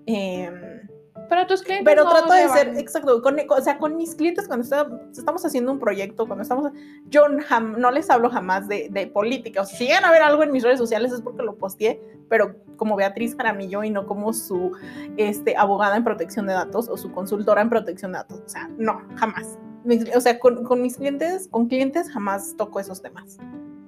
[0.05, 0.49] Eh,
[1.29, 1.85] pero tus clientes.
[1.85, 4.65] Pero trato de ser, exacto, con, o sea, con mis clientes cuando
[5.11, 6.71] estamos haciendo un proyecto, cuando estamos,
[7.09, 9.61] yo no les hablo jamás de, de, política.
[9.61, 12.01] O sea, si llegan a ver algo en mis redes sociales es porque lo posteé,
[12.29, 14.71] pero como Beatriz Jaramillo y no como su
[15.17, 18.41] este, abogada en protección de datos o su consultora en protección de datos.
[18.45, 19.57] O sea, no, jamás.
[20.15, 23.37] O sea, con, con mis clientes, con clientes jamás toco esos temas.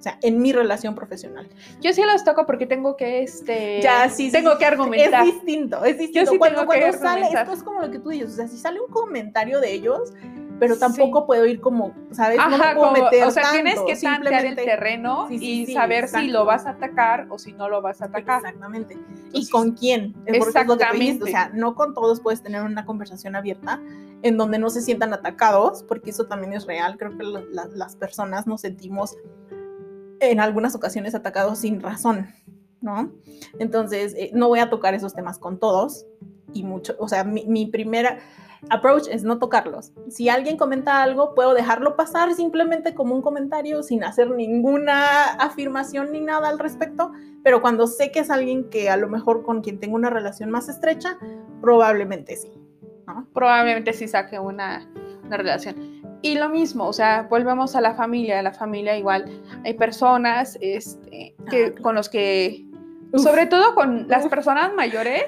[0.00, 1.46] O sea, en mi relación profesional.
[1.82, 5.26] Yo sí los toco porque tengo que, este, ya, sí, tengo que argumentar.
[5.26, 6.24] Es distinto, es distinto.
[6.24, 8.56] Yo sí cuando, cuando sale, esto es como lo que tú dices, o sea, si
[8.56, 10.14] sale un comentario de ellos,
[10.60, 12.38] pero tampoco puedo ir como, ¿sabes?
[12.38, 16.44] no me puedo meter O sea, tienes que tantear el terreno y saber si lo
[16.44, 18.38] vas a atacar o si no lo vas a atacar.
[18.40, 18.98] Exactamente.
[19.32, 20.14] ¿Y con quién?
[20.26, 21.24] Exactamente.
[21.24, 23.80] o sea, no con todos puedes tener una conversación abierta
[24.22, 26.98] en donde no se sientan atacados, porque eso también es real.
[26.98, 27.24] Creo que
[27.74, 29.16] las personas nos sentimos
[30.20, 32.28] en algunas ocasiones atacados sin razón,
[32.80, 33.12] ¿no?
[33.58, 36.06] Entonces, eh, no voy a tocar esos temas con todos
[36.52, 38.18] y mucho, o sea, mi, mi, primera
[38.68, 39.92] approach es no tocarlos.
[40.08, 46.12] Si alguien comenta algo, puedo dejarlo pasar simplemente como un comentario sin hacer ninguna afirmación
[46.12, 49.62] ni nada al respecto, pero cuando sé que es alguien que a lo mejor con
[49.62, 51.16] quien tengo una relación más estrecha,
[51.60, 52.52] probablemente sí.
[53.06, 53.26] ¿no?
[53.32, 54.88] Probablemente sí saque una,
[55.24, 55.99] una relación.
[56.22, 59.24] Y lo mismo, o sea, volvemos a la familia, la familia igual.
[59.64, 62.66] Hay personas este, que, ah, con los que,
[63.16, 65.24] sobre todo con las personas mayores,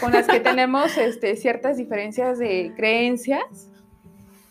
[0.00, 3.70] con las que tenemos este, ciertas diferencias de creencias.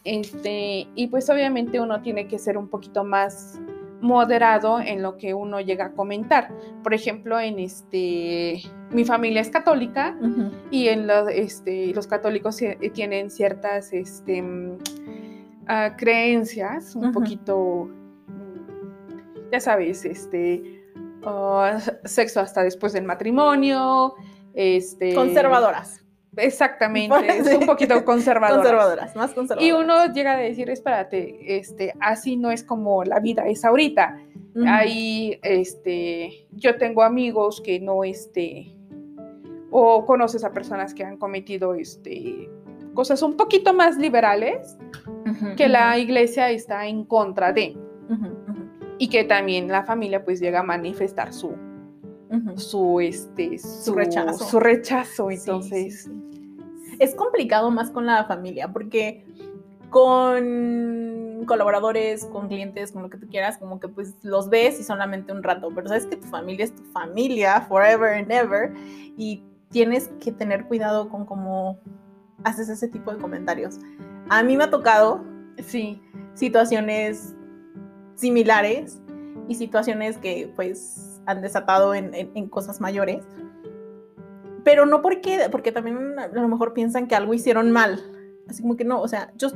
[0.03, 3.59] Este, y pues obviamente uno tiene que ser un poquito más
[4.01, 6.49] moderado en lo que uno llega a comentar.
[6.83, 8.61] Por ejemplo, en este,
[8.91, 10.17] mi familia es católica
[10.71, 12.57] y en los, este, los católicos
[12.93, 14.43] tienen ciertas, este,
[15.97, 17.89] creencias un poquito,
[19.51, 20.84] ya sabes, este,
[21.23, 24.15] ah, sexo hasta después del matrimonio,
[24.53, 25.13] este...
[25.13, 26.03] Conservadoras.
[26.38, 28.63] Exactamente, es un poquito conservadoras.
[28.63, 29.67] conservadoras, más conservadoras.
[29.67, 34.19] Y uno llega a decir, espérate, este, así no es como la vida es ahorita.
[34.65, 38.75] Ahí, este, yo tengo amigos que no, este,
[39.69, 42.49] o conoces a personas que han cometido, este,
[42.97, 44.75] cosas un poquito más liberales
[45.55, 47.77] que la iglesia está en contra de.
[48.97, 51.53] Y que también la familia pues llega a manifestar su,
[52.55, 54.45] su, este, su, rechazo.
[54.45, 56.10] Su rechazo, entonces.
[56.97, 59.23] Es complicado más con la familia porque
[59.91, 64.83] con colaboradores, con clientes, con lo que tú quieras, como que pues los ves y
[64.83, 68.73] solamente un rato, pero sabes que tu familia es tu familia, forever and ever,
[69.15, 71.77] y tienes que tener cuidado con cómo
[72.43, 73.80] haces ese tipo de comentarios.
[74.30, 75.23] A mí me ha tocado,
[75.65, 76.02] sí,
[76.34, 77.36] situaciones
[78.15, 79.02] similares
[79.47, 83.23] y situaciones que pues han desatado en, en, cosas mayores.
[84.63, 88.02] Pero no porque, porque también a lo mejor piensan que algo hicieron mal.
[88.50, 89.50] Así como que no, o sea, yo,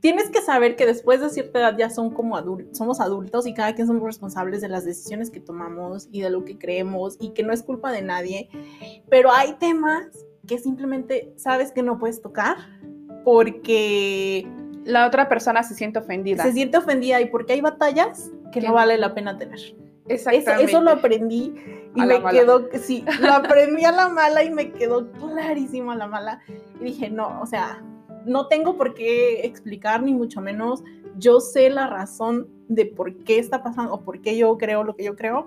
[0.00, 3.54] tienes que saber que después de cierta edad ya son como adultos, somos adultos y
[3.54, 7.30] cada quien somos responsables de las decisiones que tomamos y de lo que creemos y
[7.30, 8.48] que no es culpa de nadie.
[9.08, 10.06] Pero hay temas
[10.50, 12.56] que simplemente sabes que no puedes tocar
[13.24, 14.48] porque
[14.84, 16.42] la otra persona se siente ofendida.
[16.42, 19.60] Se siente ofendida y porque hay batallas que no vale la pena tener.
[20.08, 20.64] Exactamente.
[20.64, 21.54] Eso, lo aprendí
[21.94, 26.08] y me quedó, sí, lo aprendí a la mala y me quedó clarísimo a la
[26.08, 26.40] mala.
[26.80, 27.80] Y dije, no, o sea,
[28.26, 30.82] no tengo por qué explicar, ni mucho menos.
[31.16, 34.96] Yo sé la razón de por qué está pasando o por qué yo creo lo
[34.96, 35.46] que yo creo.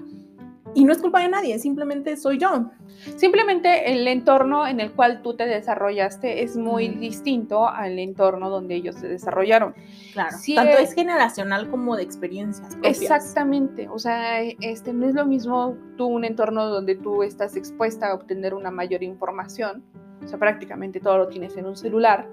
[0.76, 2.72] Y no es culpa de nadie, simplemente soy yo.
[3.18, 8.76] Simplemente el entorno en el cual tú te desarrollaste es muy distinto al entorno donde
[8.76, 9.76] ellos se desarrollaron.
[10.14, 10.36] Claro.
[10.56, 12.78] Tanto es, generacional como de experiencias.
[12.84, 13.88] Exactamente.
[13.90, 18.14] O sea, este no es lo mismo tú un entorno donde tú estás expuesta a
[18.16, 19.84] obtener una mayor información
[20.24, 22.28] o sea, prácticamente todo lo tienes en un celular,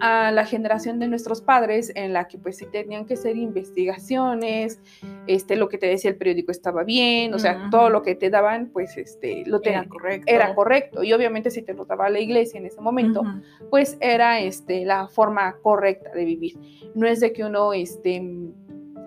[0.00, 4.80] a la generación de nuestros padres en la que pues sí tenían que hacer investigaciones,
[5.26, 8.30] este, lo que te decía el periódico estaba bien, o sea, todo lo que te
[8.30, 10.24] daban pues este, lo era correcto.
[10.26, 13.22] Era correcto, y obviamente si te lo daba la iglesia en ese momento,
[13.70, 16.58] pues era este, la forma correcta de vivir.
[16.94, 18.22] No es de que uno este,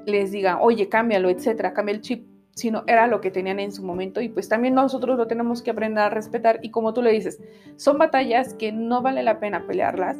[0.05, 3.83] les diga, oye, cámbialo, etcétera, cambia el chip sino era lo que tenían en su
[3.83, 7.11] momento y pues también nosotros lo tenemos que aprender a respetar y como tú le
[7.11, 7.41] dices,
[7.75, 10.17] son batallas que no vale la pena pelearlas.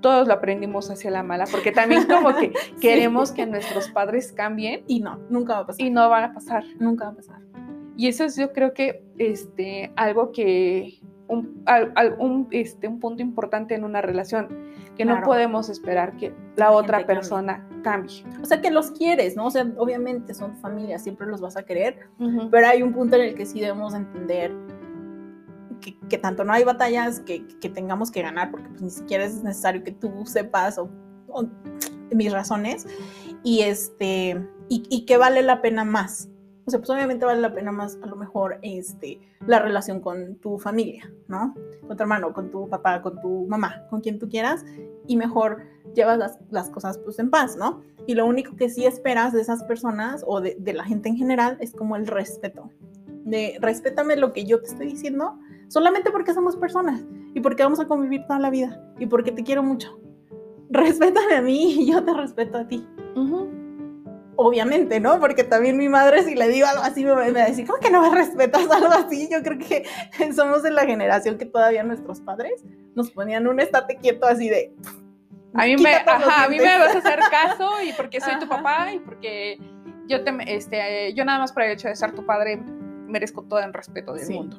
[0.00, 4.84] Todos lo aprendimos hacia la mala, porque también como que queremos que nuestros padres cambien.
[4.86, 5.84] Y no, nunca va a pasar.
[5.84, 6.62] Y no van a pasar.
[6.78, 7.40] Nunca va a pasar.
[7.96, 13.84] Y eso es yo creo que este, algo que un, este, un punto importante en
[13.84, 14.48] una relación,
[14.96, 18.24] que no podemos esperar que la, otra persona cambie.
[18.42, 19.46] O sea, que los quieres, ¿no?
[19.46, 22.08] O sea, obviamente son familia, siempre los vas a querer,
[22.50, 24.52] pero hay un punto en el que sí debemos entender
[26.08, 29.42] que, tanto no hay batallas que, que, tengamos que ganar, porque pues, ni siquiera es
[29.42, 30.90] necesario que tú sepas o,
[32.10, 32.86] mis razones,
[33.44, 36.28] y, este, y, y que vale la pena más,
[36.68, 40.34] o sea, pues obviamente vale la pena más a lo mejor este, la relación con
[40.34, 41.54] tu familia, ¿no?
[41.86, 44.66] Con tu hermano, con tu papá, con tu mamá, con quien tú quieras,
[45.06, 45.62] y mejor
[45.94, 47.80] llevas las, las cosas pues en paz, ¿no?
[48.06, 51.16] Y lo único que sí esperas de esas personas o de, de la gente en
[51.16, 52.68] general es como el respeto.
[53.24, 57.02] De respétame lo que yo te estoy diciendo, solamente porque somos personas
[57.32, 59.98] y porque vamos a convivir toda la vida y porque te quiero mucho.
[60.68, 62.86] Respétame a mí y yo te respeto a ti.
[63.16, 63.47] Uh
[64.40, 65.18] obviamente, ¿no?
[65.18, 67.90] Porque también mi madre, si le digo algo así, me va a decir, ¿cómo que
[67.90, 69.28] no me respetas algo así?
[69.28, 69.84] Yo creo que
[70.32, 72.62] somos de la generación que todavía nuestros padres
[72.94, 74.72] nos ponían un estate quieto así de...
[75.54, 78.46] A mí, me, ajá, a mí me vas a hacer caso y porque soy tu
[78.46, 79.58] papá y porque
[80.06, 82.62] yo, te, este, yo nada más por el hecho de ser tu padre
[83.08, 84.56] merezco todo el respeto del mundo.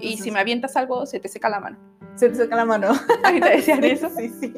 [0.00, 1.78] y si me avientas algo, se te seca la mano
[2.14, 2.92] se te saca la mano.
[3.24, 4.08] ¿Ahí te decían eso?
[4.10, 4.54] Sí, sí.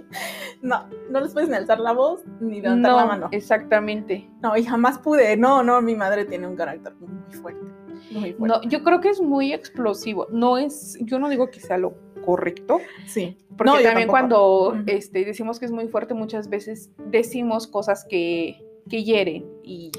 [0.61, 3.29] No, no les puedes ni alzar la voz ni levantar la mano.
[3.33, 4.29] Exactamente.
[4.41, 5.37] No, y jamás pude.
[5.37, 7.65] No, no, mi madre tiene un carácter muy fuerte.
[8.11, 8.47] Muy fuerte.
[8.47, 10.27] No, yo creo que es muy explosivo.
[10.31, 12.81] No es, yo no digo que sea lo correcto.
[13.07, 13.39] Sí.
[13.57, 19.05] Porque también cuando este, decimos que es muy fuerte, muchas veces decimos cosas que, que
[19.05, 19.47] hieren.
[19.63, 19.93] Y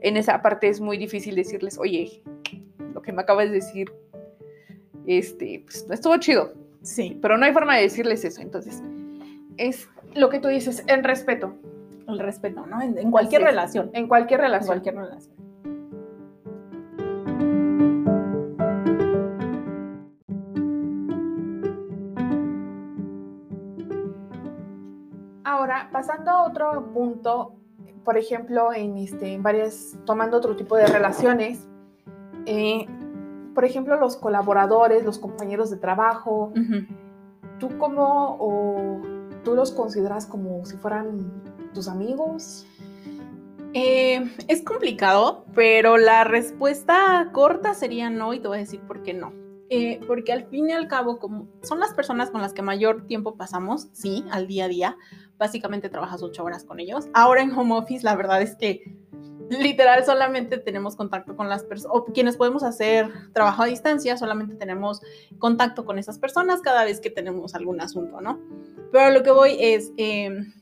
[0.00, 2.22] en esa parte es muy difícil decirles, oye,
[2.92, 3.92] lo que me acabas de decir,
[5.06, 8.40] este, pues no estuvo chido Sí, pero no hay forma de decirles eso.
[8.40, 8.82] Entonces,
[9.56, 11.54] es lo que tú dices, el respeto.
[12.08, 12.80] El respeto, ¿no?
[12.82, 13.90] En, cualquier relación.
[13.92, 14.78] En cualquier relación.
[14.78, 15.40] En cualquier relación.
[25.44, 27.54] Ahora, pasando a otro punto,
[28.04, 31.68] por ejemplo, en, este, en varias, tomando otro tipo de relaciones,
[32.46, 32.86] eh,
[33.54, 36.52] por ejemplo, los colaboradores, los compañeros de trabajo,
[37.58, 39.00] ¿tú cómo o
[39.44, 41.30] tú los consideras como si fueran
[41.74, 42.66] tus amigos?
[43.72, 49.02] Eh, es complicado, pero la respuesta corta sería no y te voy a decir por
[49.02, 49.32] qué no.
[49.72, 53.06] Eh, porque al fin y al cabo, como son las personas con las que mayor
[53.06, 54.96] tiempo pasamos, sí, al día a día,
[55.38, 57.08] básicamente trabajas ocho horas con ellos.
[57.14, 58.82] Ahora en home office, la verdad es que
[59.50, 64.54] literal solamente tenemos contacto con las personas, o quienes podemos hacer trabajo a distancia, solamente
[64.54, 65.00] tenemos
[65.38, 68.40] contacto con esas personas cada vez que tenemos algún asunto, ¿no?
[68.92, 70.52] Pero lo que voy es, em,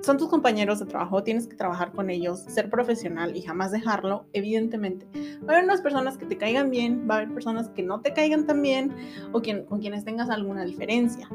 [0.00, 4.26] son tus compañeros de trabajo, tienes que trabajar con ellos, ser profesional y jamás dejarlo,
[4.32, 5.06] evidentemente.
[5.42, 8.00] Va a haber unas personas que te caigan bien, va a haber personas que no
[8.00, 8.94] te caigan tan bien
[9.32, 11.28] o con quienes tengas alguna diferencia.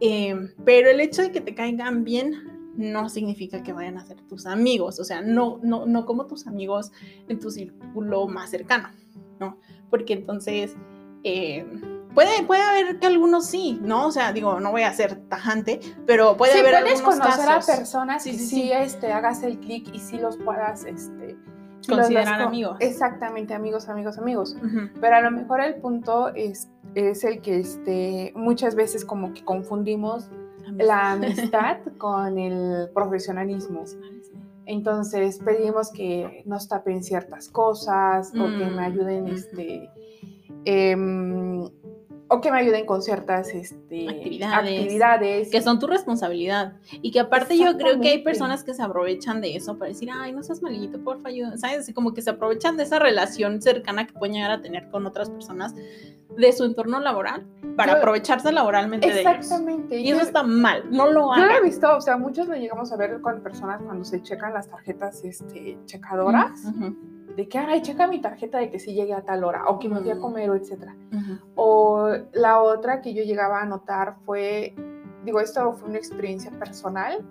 [0.00, 4.22] Eh, pero el hecho de que te caigan bien no significa que vayan a ser
[4.22, 6.92] tus amigos, o sea, no, no, no como tus amigos
[7.28, 8.88] en tu círculo más cercano,
[9.38, 9.58] ¿no?
[9.90, 10.74] Porque entonces...
[11.24, 11.66] Eh,
[12.14, 14.06] Puede, puede haber que algunos sí, ¿no?
[14.06, 17.60] O sea, digo, no voy a ser tajante, pero puede sí, haber puedes conocer a
[17.60, 21.36] personas y sí, este, hagas el clic y sí los puedas este,
[21.86, 22.76] considerar amigos.
[22.80, 24.56] Exactamente, amigos, amigos, amigos.
[25.00, 29.44] Pero a lo mejor el punto es, es el que este, muchas veces como que
[29.44, 30.28] confundimos
[30.78, 33.84] la amistad con el profesionalismo.
[34.66, 39.88] Entonces pedimos que nos tapen ciertas cosas o que me mm, ayuden este,
[40.64, 40.96] eh,
[42.28, 44.06] o que me ayuden con ciertas este,
[44.44, 46.74] actividades, que son tu responsabilidad.
[47.00, 50.10] Y que aparte yo creo que hay personas que se aprovechan de eso para decir
[50.12, 54.06] ay no seas malito porfa ayuda sabes como que se aprovechan de esa relación cercana
[54.06, 59.06] que pueden llegar a tener con otras personas de su entorno laboral para aprovecharse laboralmente
[59.06, 59.32] de ellos.
[59.32, 59.98] Exactamente.
[59.98, 62.54] Y eso está mal no lo hagan yo lo he visto o sea muchos lo
[62.54, 66.60] llegamos a ver con personas cuando se checan las tarjetas este checadoras
[67.38, 69.88] de que, ay, checa mi tarjeta de que sí llegué a tal hora, o que
[69.88, 70.96] me fui a comer, o etcétera.
[71.54, 74.74] O la otra que yo llegaba a notar fue,
[75.24, 77.24] digo, esto fue una experiencia personal,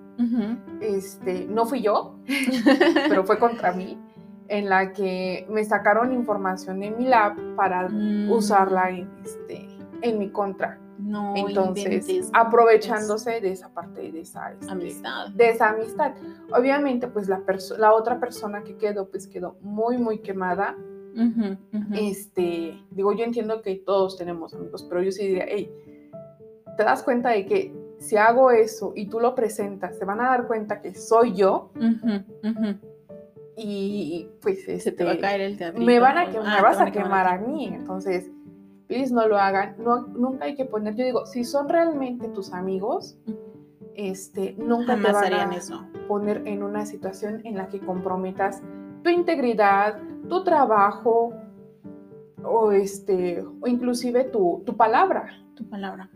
[0.79, 2.15] este, no fui yo,
[3.09, 3.99] pero fue contra mí,
[4.47, 8.31] en la que me sacaron información de mi lab para mm.
[8.31, 9.67] usarla en, este,
[10.03, 10.79] en mi contra.
[10.99, 15.29] No, entonces aprovechándose de esa parte de esa este, amistad.
[15.29, 16.13] De esa amistad.
[16.51, 17.43] Obviamente, pues la,
[17.77, 20.75] la otra persona que quedó, pues quedó muy, muy quemada.
[21.93, 25.71] Este, digo, yo entiendo que todos tenemos amigos, pero yo sí diría, hey,
[26.77, 30.29] te das cuenta de que si hago eso y tú lo presentas, se van a
[30.29, 31.71] dar cuenta que soy yo.
[33.59, 35.83] Y pues se te va a este, caer el teatro.
[35.83, 37.65] Me van a quemar, me vas a quemar a mí.
[37.65, 38.29] Entonces,
[38.87, 39.75] please no lo hagan.
[39.79, 43.17] No, nunca hay que poner, yo digo, si son realmente tus amigos,
[43.95, 45.85] este, nunca te van a eso.
[46.07, 48.61] poner en una situación en la que comprometas
[49.03, 51.33] tu integridad, tu trabajo
[52.43, 55.27] o este, o inclusive tu, tu palabra.
[55.55, 56.09] Tu palabra.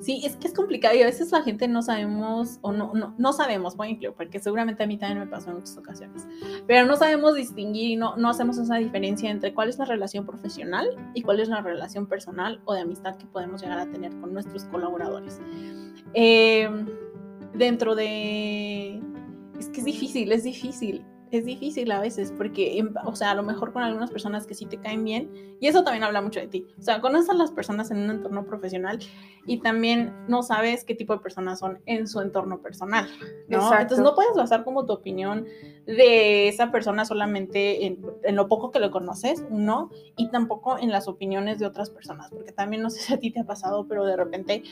[0.00, 3.14] Sí, es que es complicado y a veces la gente no sabemos, o no, no,
[3.18, 6.26] no sabemos, por ejemplo, porque seguramente a mí también me pasó en muchas ocasiones,
[6.66, 10.26] pero no sabemos distinguir y no, no hacemos esa diferencia entre cuál es la relación
[10.26, 14.12] profesional y cuál es la relación personal o de amistad que podemos llegar a tener
[14.20, 15.40] con nuestros colaboradores.
[16.14, 16.86] Em,
[17.54, 19.00] dentro de...
[19.58, 23.42] Es que es difícil, es difícil es difícil a veces porque, o sea, a lo
[23.42, 26.48] mejor con algunas personas que sí te caen bien, y eso también habla mucho de
[26.48, 26.66] ti.
[26.78, 28.98] O sea, conoces a las personas en un entorno profesional
[29.46, 33.08] y también no sabes qué tipo de personas son en su entorno personal,
[33.48, 33.72] ¿no?
[33.72, 35.46] Entonces no puedes basar como tu opinión
[35.86, 39.90] de esa persona solamente en, en, lo poco que lo conoces, ¿no?
[40.16, 43.30] Y tampoco en las opiniones de otras personas, porque también no sé si a ti
[43.30, 44.62] te ha pasado, pero de repente,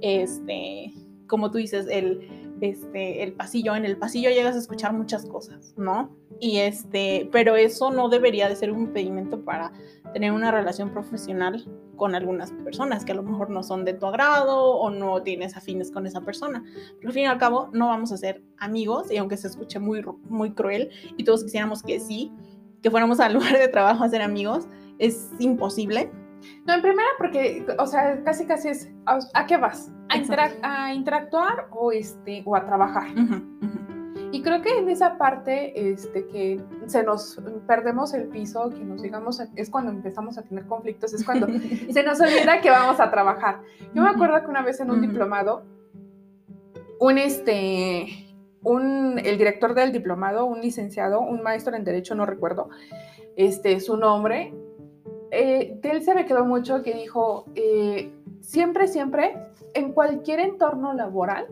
[0.00, 0.92] este
[1.28, 5.74] como tú dices, el, este, el pasillo, en el pasillo llegas a escuchar muchas cosas,
[5.76, 6.16] ¿no?
[6.40, 9.72] Y este, pero eso no debería de ser un impedimento para
[10.12, 11.66] tener una relación profesional
[11.96, 15.56] con algunas personas que a lo mejor no son de tu agrado o no tienes
[15.56, 16.64] afines con esa persona.
[16.96, 19.78] Pero al fin y al cabo no vamos a ser amigos y aunque se escuche
[19.78, 22.32] muy, muy cruel y todos quisiéramos que sí,
[22.82, 24.68] que fuéramos al lugar de trabajo a ser amigos,
[24.98, 26.10] es imposible
[26.66, 29.90] no, en primera porque, o sea, casi casi es, ¿a, qué vas?
[30.62, 33.08] ¿A, interactuar o, este, o a trabajar?
[34.30, 39.00] Y creo que en esa parte este, que se nos perdemos el piso, que nos
[39.00, 41.46] digamos, es cuando empezamos a tener conflictos, es cuando
[41.90, 43.60] se nos olvida que vamos a trabajar.
[43.94, 45.64] Yo me acuerdo que una vez en un diplomado,
[47.00, 48.28] un este,
[48.62, 52.68] un, el director del diplomado, un licenciado, un maestro en derecho, no recuerdo,
[53.36, 54.52] este, su nombre,
[55.30, 59.36] eh, de él se me quedó mucho que dijo, eh, siempre, siempre,
[59.74, 61.46] en cualquier entorno laboral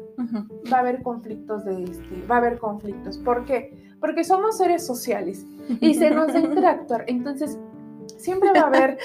[0.73, 3.19] va a haber conflictos de este, va a haber conflictos.
[3.19, 3.95] ¿Por qué?
[4.01, 5.45] Porque somos seres sociales
[5.81, 7.05] y se nos da interactuar.
[7.09, 7.59] Entonces,
[8.17, 8.99] siempre va a haber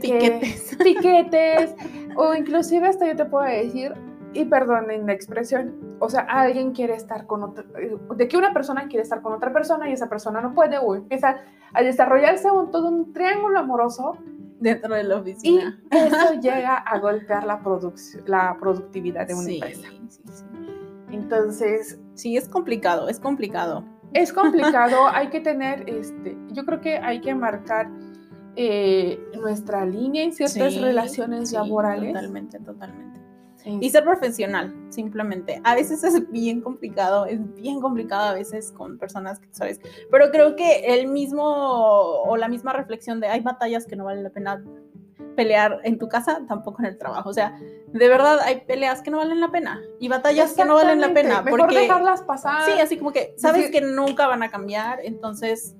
[0.00, 0.76] piquetes.
[0.82, 1.74] piquetes
[2.16, 3.94] o inclusive hasta yo te puedo decir,
[4.34, 7.64] y perdonen la expresión, o sea, alguien quiere estar con otra,
[8.16, 10.94] de que una persona quiere estar con otra persona y esa persona no puede, o
[10.94, 11.38] empieza
[11.72, 14.18] a desarrollarse un, todo un triángulo amoroso
[14.60, 15.80] dentro de la oficina.
[15.90, 17.60] Y eso llega a golpear la,
[18.26, 19.88] la productividad de una empresa.
[20.08, 20.44] Sí, sí.
[21.10, 21.98] Entonces...
[22.14, 23.84] Sí, es complicado, es complicado.
[24.12, 27.90] Es complicado, hay que tener, este, yo creo que hay que marcar
[28.56, 32.12] eh, nuestra línea en ciertas relaciones laborales.
[32.12, 33.17] Totalmente, totalmente.
[33.80, 35.60] Y ser profesional, simplemente.
[35.64, 40.30] A veces es bien complicado, es bien complicado a veces con personas que sabes, pero
[40.30, 44.30] creo que el mismo o la misma reflexión de hay batallas que no valen la
[44.30, 44.62] pena
[45.38, 47.30] pelear en tu casa, tampoco en el trabajo.
[47.30, 47.56] O sea,
[47.92, 51.14] de verdad hay peleas que no valen la pena y batallas que no valen la
[51.14, 51.42] pena.
[51.42, 52.64] Mejor porque, dejarlas pasar.
[52.64, 55.76] Sí, así como que sabes que nunca van a cambiar, entonces,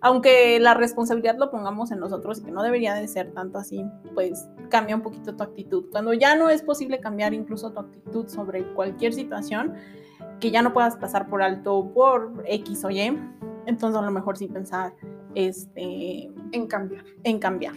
[0.00, 3.84] aunque la responsabilidad lo pongamos en nosotros y que no debería de ser tanto así,
[4.14, 5.86] pues cambia un poquito tu actitud.
[5.90, 9.74] Cuando ya no es posible cambiar incluso tu actitud sobre cualquier situación,
[10.40, 13.18] que ya no puedas pasar por alto por X o Y,
[13.66, 14.94] entonces a lo mejor sí pensar
[15.34, 17.04] este, en cambiar.
[17.24, 17.74] En cambiar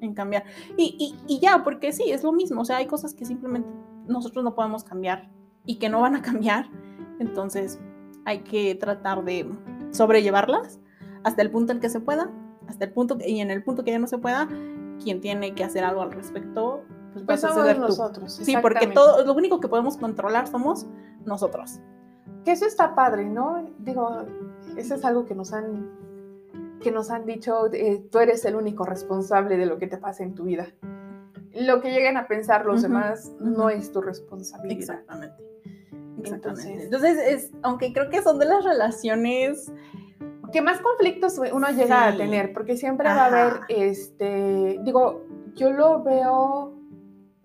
[0.00, 0.44] en cambiar.
[0.76, 3.68] Y, y, ya, porque sí, es lo mismo, o sea, hay cosas que simplemente
[4.06, 5.28] nosotros no podemos cambiar
[5.66, 6.70] y que no van a cambiar,
[7.18, 7.80] entonces
[8.24, 9.48] hay que tratar de
[9.90, 10.80] sobrellevarlas
[11.24, 12.30] hasta el punto en que se pueda,
[12.66, 14.48] hasta el punto y en el punto que ya no se pueda,
[15.02, 18.32] quien tiene que hacer algo al respecto, pues, pues somos nosotros.
[18.32, 20.86] Sí, porque todo, lo único que podemos controlar somos
[21.24, 21.80] nosotros.
[22.44, 23.66] Que eso está padre, ¿no?
[23.78, 24.24] Digo,
[24.76, 26.08] eso es algo que nos han
[26.80, 30.22] que nos han dicho, eh, tú eres el único responsable de lo que te pasa
[30.22, 30.68] en tu vida.
[31.52, 34.78] Lo que lleguen a pensar los demás no es tu responsabilidad.
[34.78, 35.36] Exactamente.
[36.22, 39.72] Entonces, Entonces es, aunque creo que son de las relaciones
[40.52, 45.72] que más conflictos uno llega a tener, porque siempre va a haber, este, digo, yo
[45.72, 46.74] lo veo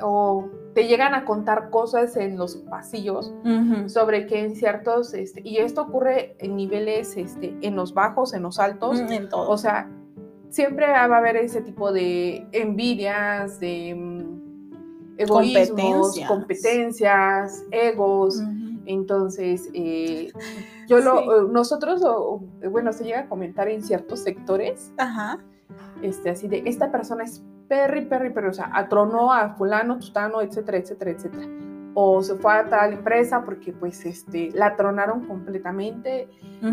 [0.01, 3.33] o te llegan a contar cosas en los pasillos
[3.87, 8.43] sobre que en ciertos, este, y esto ocurre en niveles, este, en los bajos, en
[8.43, 9.49] los altos, mm, en todo.
[9.49, 9.89] o sea,
[10.49, 18.41] siempre va a haber ese tipo de envidias, de mm, egoísmos, competencias, egos,
[18.85, 20.31] entonces, eh,
[20.87, 22.01] yo lo, nosotros,
[22.69, 25.39] bueno, se llega a comentar en ciertos sectores, Ajá.
[26.01, 30.41] este, así de, esta persona es perry, perry, perry, o sea, atronó a fulano, tutano,
[30.41, 31.47] etcétera, etcétera, etcétera.
[31.95, 36.27] O se fue a tal empresa porque pues este, la atronaron completamente.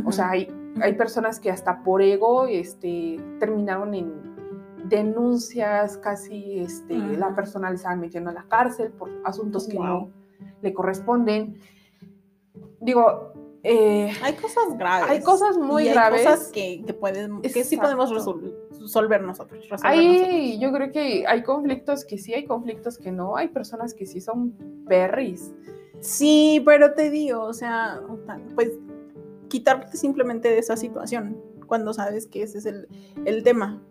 [0.04, 0.48] O sea, hay,
[0.80, 4.14] hay personas que hasta por ego este, terminaron en
[4.90, 10.10] denuncias, casi este, la persona le estaban metiendo a la cárcel por asuntos que no
[10.62, 11.56] le corresponden.
[12.80, 15.10] Digo, eh, hay cosas graves.
[15.10, 16.24] Hay cosas muy graves.
[16.24, 19.66] cosas que, que, pueden, que sí podemos resolver nosotros.
[19.82, 23.36] hay, Yo creo que hay conflictos que sí, hay conflictos que no.
[23.36, 24.54] Hay personas que sí son
[24.88, 25.52] perris.
[26.00, 28.00] Sí, pero te digo, o sea,
[28.54, 28.70] pues
[29.48, 32.88] quitarte simplemente de esa situación cuando sabes que ese es el,
[33.26, 33.82] el tema.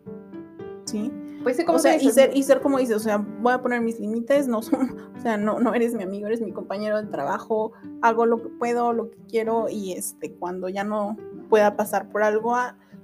[0.86, 1.12] ¿Sí?
[1.44, 3.62] Pues sí, como o sea, y ser, y ser como dices, o sea, voy a
[3.62, 7.02] poner mis límites, no son, o sea, no, no eres mi amigo, eres mi compañero
[7.02, 7.72] de trabajo,
[8.02, 11.18] hago lo que puedo, lo que quiero, y este, cuando ya no
[11.50, 12.56] pueda pasar por algo,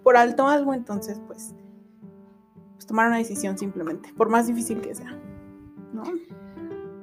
[0.04, 1.56] por alto algo, entonces pues,
[2.74, 5.18] pues tomar una decisión simplemente, por más difícil que sea,
[5.94, 6.04] ¿no?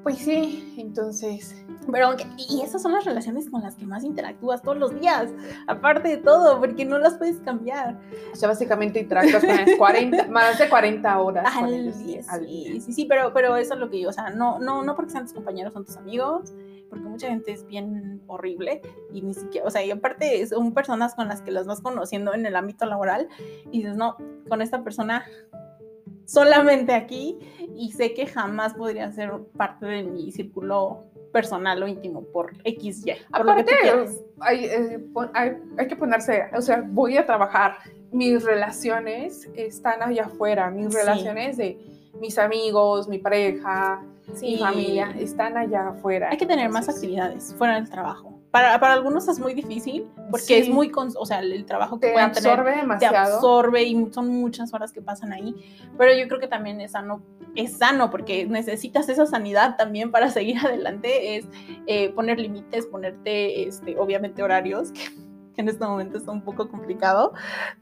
[0.02, 1.64] Pues sí, entonces.
[1.90, 5.30] Pero aunque, y esas son las relaciones con las que más interactúas todos los días,
[5.66, 7.98] aparte de todo, porque no las puedes cambiar.
[8.32, 11.56] O sea, básicamente interactúas con 40, más de 40 horas.
[11.56, 14.58] Al día, sí, sí, sí, pero, pero eso es lo que digo, o sea, no,
[14.58, 16.52] no, no porque sean tus compañeros, son tus amigos,
[16.90, 18.82] porque mucha gente es bien horrible
[19.12, 22.34] y ni siquiera, o sea, y aparte son personas con las que las vas conociendo
[22.34, 23.28] en el ámbito laboral
[23.70, 24.16] y dices, no,
[24.48, 25.24] con esta persona
[26.32, 27.38] solamente aquí
[27.76, 33.06] y sé que jamás podría ser parte de mi círculo personal o íntimo por X,
[33.06, 33.12] Y.
[33.30, 33.72] Aparte,
[34.40, 35.00] hay, eh,
[35.34, 37.76] hay, hay, que ponerse, o sea, voy a trabajar,
[38.10, 41.78] mis relaciones están allá afuera, mis relaciones de
[42.20, 44.02] mis amigos, mi pareja,
[44.40, 46.28] mi familia, están allá afuera.
[46.30, 50.58] Hay que tener más actividades fuera del trabajo para, para algunos es muy difícil porque
[50.58, 53.14] es muy, o sea, el, trabajo que te absorbe demasiado.
[53.14, 55.54] Te absorbe y son muchas horas que pasan ahí,
[55.96, 57.22] pero yo creo que también es sano,
[57.56, 61.46] es sano porque necesitas esa sanidad también para seguir adelante, es
[61.86, 65.00] eh, poner límites, ponerte, este, obviamente, horarios, que
[65.54, 67.32] que en este momento está un poco complicado,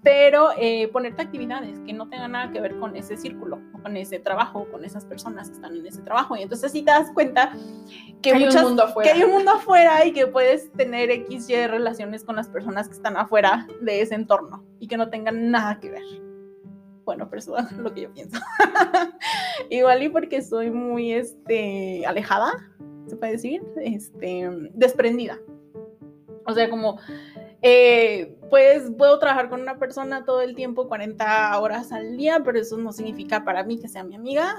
[0.02, 4.18] pero eh, ponerte actividades que no tengan nada que ver con ese círculo, con ese
[4.18, 6.36] trabajo, con esas personas que están en ese trabajo.
[6.36, 7.52] Y entonces sí te das cuenta
[8.22, 9.10] que, hay, un mundo afuera.
[9.10, 12.88] que hay un mundo afuera y que puedes tener X, Y relaciones con las personas
[12.88, 16.02] que están afuera de ese entorno y que no tengan nada que ver.
[17.04, 18.38] Bueno, pero eso es lo que yo pienso.
[19.70, 22.52] Igual y porque soy muy este, alejada,
[23.06, 25.38] se puede decir, este, desprendida.
[26.46, 26.98] O sea, como
[27.62, 32.58] eh, pues puedo trabajar con una persona todo el tiempo, 40 horas al día, pero
[32.58, 34.56] eso no significa para mí que sea mi amiga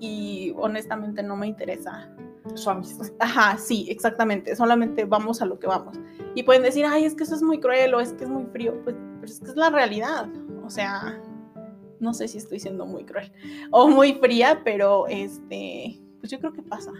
[0.00, 2.10] y honestamente no me interesa
[2.54, 3.06] su amistad.
[3.18, 5.98] Ajá, sí, exactamente, solamente vamos a lo que vamos.
[6.34, 8.44] Y pueden decir, ay, es que eso es muy cruel o es que es muy
[8.46, 10.26] frío, pues pero es que es la realidad,
[10.64, 11.22] o sea,
[12.00, 13.32] no sé si estoy siendo muy cruel
[13.70, 16.90] o muy fría, pero este, pues yo creo que pasa.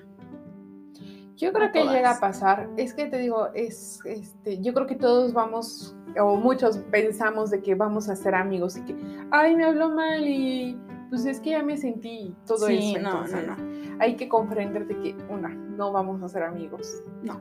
[1.36, 2.68] Yo creo que llega a pasar.
[2.76, 7.62] Es que te digo, es este, yo creo que todos vamos, o muchos pensamos de
[7.62, 8.96] que vamos a ser amigos y que,
[9.30, 10.78] ay, me habló mal y
[11.08, 12.98] pues es que ya me sentí todo eso.
[13.00, 13.56] No, no, no.
[14.00, 17.02] Hay que comprender de que, una, no vamos a ser amigos.
[17.22, 17.40] No.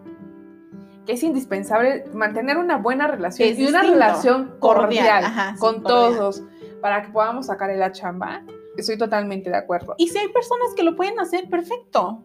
[1.05, 6.43] Que es indispensable mantener una buena relación y una relación cordial, con todos
[6.81, 8.43] para que podamos sacar la chamba.
[8.77, 9.95] Estoy totalmente de acuerdo.
[9.97, 12.23] Y si hay personas que lo pueden hacer, perfecto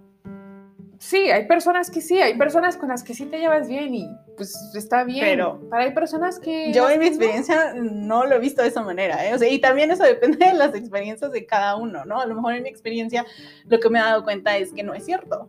[0.98, 4.08] sí, hay personas que sí, hay personas con las que sí te llevas bien y
[4.36, 5.24] pues está bien.
[5.24, 6.72] Pero, hay personas que...
[6.72, 9.34] Yo en mi experiencia no lo he visto de esa manera, ¿eh?
[9.34, 12.20] O sea, y también eso depende de las experiencias de cada uno, ¿no?
[12.20, 13.24] A lo mejor en mi experiencia
[13.66, 15.48] lo que me he dado cuenta es que no es cierto.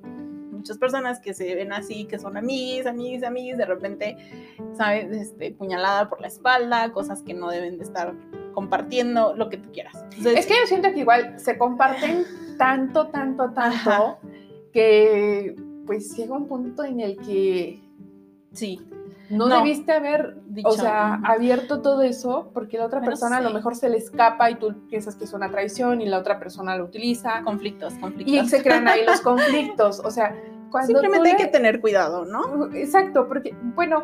[0.51, 4.17] Muchas personas que se ven así, que son amigos, amigos, amigos, de repente,
[4.77, 5.11] ¿sabes?
[5.11, 8.13] Este, puñalada por la espalda, cosas que no deben de estar
[8.53, 9.93] compartiendo, lo que tú quieras.
[10.17, 12.25] es que yo siento que igual se comparten
[12.57, 14.17] tanto, tanto, tanto
[14.77, 15.55] que
[15.87, 17.81] pues llega un punto en el que
[18.51, 18.79] sí,
[19.31, 23.75] no, debiste haber, o sea, abierto todo eso porque la otra persona a lo mejor
[23.75, 26.85] se le escapa y tú piensas que es una traición y la otra persona lo
[26.85, 27.41] utiliza.
[27.43, 28.35] Conflictos, conflictos.
[28.35, 30.35] Y se crean ahí los conflictos, o sea,
[30.69, 32.71] cuando simplemente hay que tener cuidado, ¿no?
[32.75, 34.03] Exacto, porque bueno,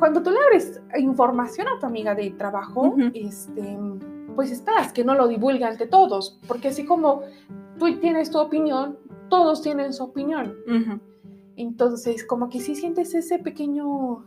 [0.00, 3.78] cuando tú le abres información a tu amiga de trabajo, este,
[4.34, 7.22] pues esperas que no lo divulgue ante todos, porque así como
[7.78, 8.98] tú tienes tu opinión,
[9.28, 10.56] todos tienen su opinión.
[11.56, 14.24] Entonces, como que sí sientes ese pequeño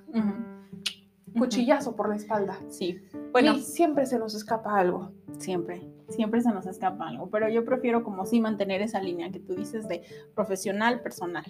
[1.37, 2.59] cuchillazo por la espalda.
[2.67, 2.99] Sí.
[3.31, 5.11] Bueno, y siempre se nos escapa algo.
[5.37, 7.29] Siempre, siempre se nos escapa algo.
[7.29, 10.03] Pero yo prefiero como sí mantener esa línea que tú dices de
[10.35, 11.45] profesional, personal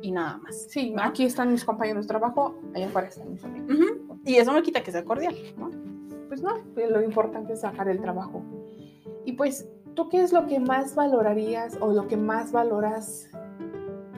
[0.00, 0.66] y nada más.
[0.70, 3.76] Sí, aquí están mis compañeros de trabajo, allá afuera están mis amigos.
[4.24, 5.70] Y eso no quita que sea cordial, ¿no?
[6.28, 8.42] Pues no, lo importante es sacar el trabajo.
[9.24, 9.68] Y pues
[9.98, 13.28] ¿tú qué es lo que más valorarías o lo que más valoras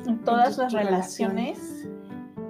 [0.07, 1.89] en todas las relaciones?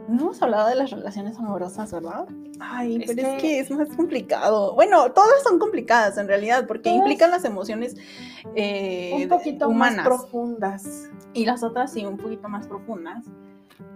[0.09, 2.27] No hemos hablado de las relaciones amorosas, ¿verdad?
[2.59, 4.75] Ay, pero es que es más complicado.
[4.75, 7.95] Bueno, todas son complicadas en realidad, porque implican las emociones
[8.57, 11.09] eh, un poquito más profundas.
[11.33, 13.27] Y las otras sí, un poquito más profundas.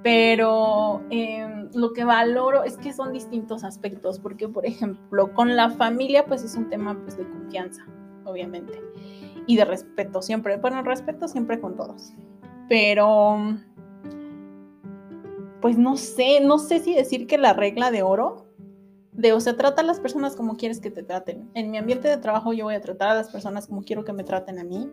[0.04, 5.70] Pero em, lo que valoro es que son distintos aspectos, porque por ejemplo, con la
[5.70, 7.84] familia, pues es un tema pues, de confianza,
[8.24, 8.80] obviamente
[9.46, 10.56] y de respeto siempre.
[10.56, 12.12] Bueno, respeto siempre con todos.
[12.68, 13.58] Pero,
[15.60, 18.43] pues no sé, no sé si decir que la regla de oro,
[19.14, 21.48] de, o sea, trata a las personas como quieres que te traten.
[21.54, 24.12] En mi ambiente de trabajo yo voy a tratar a las personas como quiero que
[24.12, 24.90] me traten a mí.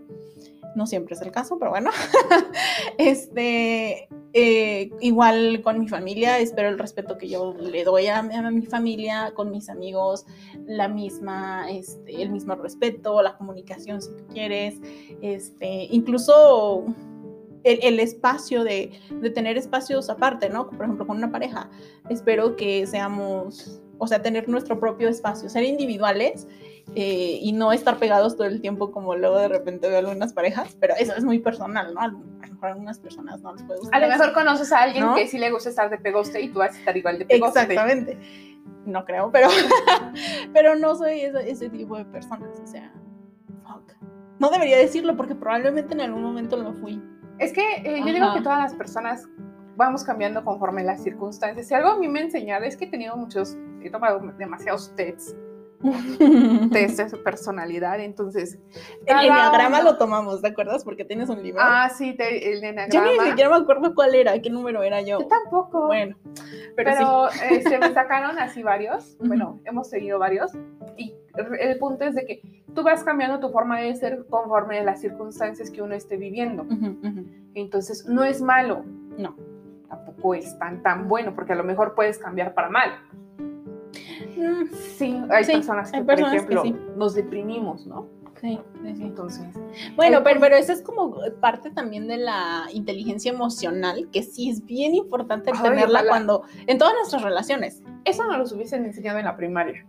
[0.75, 1.89] No siempre es el caso, pero bueno.
[2.97, 8.65] este, eh, igual con mi familia, espero el respeto que yo le doy a, mi
[8.65, 10.25] familia, con mis amigos,
[10.67, 14.79] la misma, este, el mismo respeto, la comunicación si tú quieres,
[15.21, 16.85] este, incluso
[17.63, 20.69] el, espacio de, de, tener espacios aparte, ¿no?
[20.69, 21.69] Por ejemplo, con una pareja,
[22.09, 26.47] espero que seamos, o sea, tener nuestro propio espacio, ser individuales
[26.95, 30.75] eh, y no estar pegados todo el tiempo como luego de repente veo algunas parejas,
[30.79, 32.01] pero eso es muy personal, ¿no?
[32.01, 34.03] A lo mejor a algunas personas no les puede gustar.
[34.03, 36.57] A lo mejor conoces a alguien que sí le gusta estar de pegoste y tú
[36.57, 37.59] vas a estar igual de pegoste.
[37.59, 38.17] Exactamente.
[38.87, 39.49] No creo, pero,
[40.53, 42.91] pero no soy ese, tipo de personas, o sea,
[43.63, 43.93] fuck.
[44.39, 46.99] No debería decirlo porque probablemente en algún momento lo fui.
[47.37, 49.27] Es que eh, yo digo que todas las personas
[49.75, 51.67] vamos cambiando conforme las circunstancias.
[51.67, 54.93] Si algo a mí me ha enseñado es que he tenido muchos, he tomado demasiados
[54.95, 55.35] tests
[56.71, 57.99] test de su personalidad.
[57.99, 58.59] Entonces,
[59.05, 60.83] el enneagrama lo tomamos, ¿te acuerdas?
[60.83, 61.61] Porque tienes un libro.
[61.63, 63.07] Ah, sí, el enneagrama.
[63.07, 65.19] Yo ni siquiera me acuerdo cuál era, qué número era yo.
[65.19, 65.87] Yo tampoco.
[65.87, 66.15] Bueno,
[66.75, 69.17] pero, se este, me sacaron así varios.
[69.19, 70.51] Bueno, hemos seguido varios.
[70.97, 71.13] Y
[71.59, 75.01] el punto es de que tú vas cambiando tu forma de ser conforme a las
[75.01, 76.65] circunstancias que uno esté viviendo.
[77.53, 78.83] Entonces, no es malo.
[79.17, 79.35] No.
[79.91, 82.91] Tampoco es tan, tan bueno, porque a lo mejor puedes cambiar para mal.
[84.37, 86.63] Mm, sí, hay personas que, por ejemplo,
[86.95, 88.07] nos deprimimos, ¿no?
[88.39, 89.45] Sí, sí, Entonces.
[89.97, 94.65] Bueno, pero, pero eso es como parte también de la inteligencia emocional, que sí es
[94.65, 96.43] bien importante tenerla cuando.
[96.67, 97.83] en todas nuestras relaciones.
[98.05, 99.85] Eso no los hubiesen enseñado en la primaria.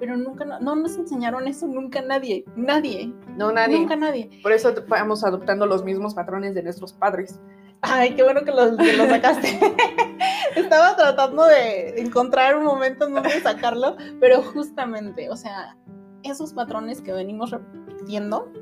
[0.00, 2.44] Pero nunca, no, no nos enseñaron eso nunca nadie.
[2.56, 3.14] Nadie.
[3.36, 3.78] No, nadie.
[3.78, 4.40] Nunca nadie.
[4.42, 7.38] Por eso vamos adoptando los mismos patrones de nuestros padres.
[7.82, 9.58] Ay, qué bueno que los, que sacaste.
[10.56, 15.76] Estaba tratando de encontrar un momento en donde sacarlo, pero justamente, o sea,
[16.22, 18.52] esos patrones que venimos repitiendo,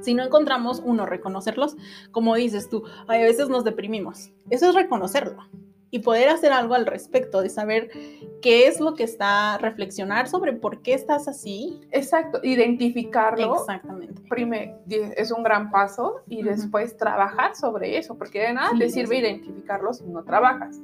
[0.00, 1.76] si no encontramos uno, reconocerlos,
[2.10, 4.30] como dices tú, a veces nos deprimimos.
[4.50, 5.48] Eso es reconocerlo.
[5.96, 7.88] Y poder hacer algo al respecto, de saber
[8.42, 11.80] qué es lo que está, reflexionar sobre por qué estás así.
[11.90, 13.56] Exacto, identificarlo.
[13.56, 14.20] Exactamente.
[14.28, 19.18] Primero, es un gran paso y después trabajar sobre eso, porque de nada te sirve
[19.18, 20.78] identificarlo si no trabajas.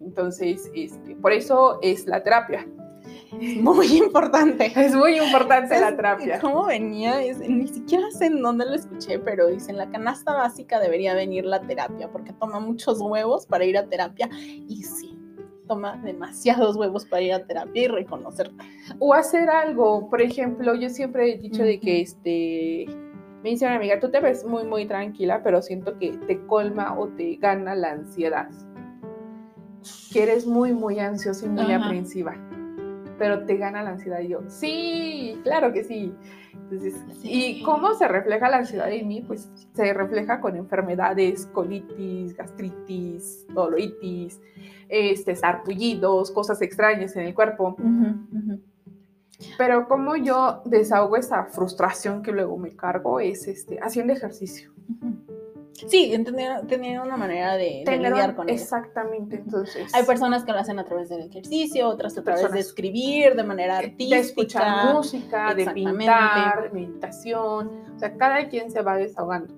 [0.00, 2.66] Entonces, este, por eso es la terapia.
[3.32, 4.72] Es muy importante.
[4.76, 6.38] Es muy importante la terapia.
[6.40, 7.20] ¿Cómo venía?
[7.48, 11.60] ni siquiera sé en dónde lo escuché, pero dicen la canasta básica debería venir la
[11.60, 14.28] terapia, porque toma muchos huevos para ir a terapia.
[14.68, 15.18] Y sí,
[15.66, 18.64] toma demasiados huevos para ir a terapia y reconocerte.
[18.98, 20.08] O hacer algo.
[20.08, 22.86] Por ejemplo, yo siempre he dicho de que este.
[23.42, 26.98] Me dice una amiga, tú te ves muy, muy tranquila, pero siento que te colma
[26.98, 28.48] o te gana la ansiedad.
[30.12, 32.34] Que eres muy, muy ansiosa y muy aprensiva
[33.18, 34.20] pero te gana la ansiedad.
[34.20, 36.12] Y yo, sí, claro que sí.
[36.52, 39.22] Entonces, ¿y cómo se refleja la ansiedad en mí?
[39.26, 44.40] Pues se refleja con enfermedades, colitis, gastritis, doloritis,
[44.88, 47.76] este, sarpullidos, cosas extrañas en el cuerpo.
[49.58, 54.72] Pero como yo desahogo esa frustración que luego me cargo es este, haciendo ejercicio.
[55.86, 56.24] Sí,
[56.68, 58.62] tenía una manera de, lidiar con eso.
[58.62, 59.94] Exactamente, entonces.
[59.94, 63.44] Hay personas que lo hacen a través del ejercicio, otras a través de escribir de
[63.44, 64.16] manera artística.
[64.16, 67.70] De escuchar música, de pintar, de meditación.
[67.94, 69.54] O sea, cada quien se va desahogando.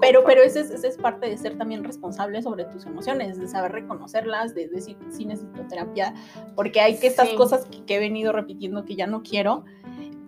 [0.00, 3.72] pero, pero ese es, es, parte de ser también responsable sobre tus emociones, de saber
[3.72, 6.14] reconocerlas, de decir, sí necesito terapia,
[6.54, 9.64] porque hay que estas cosas que, he venido repitiendo que ya no quiero,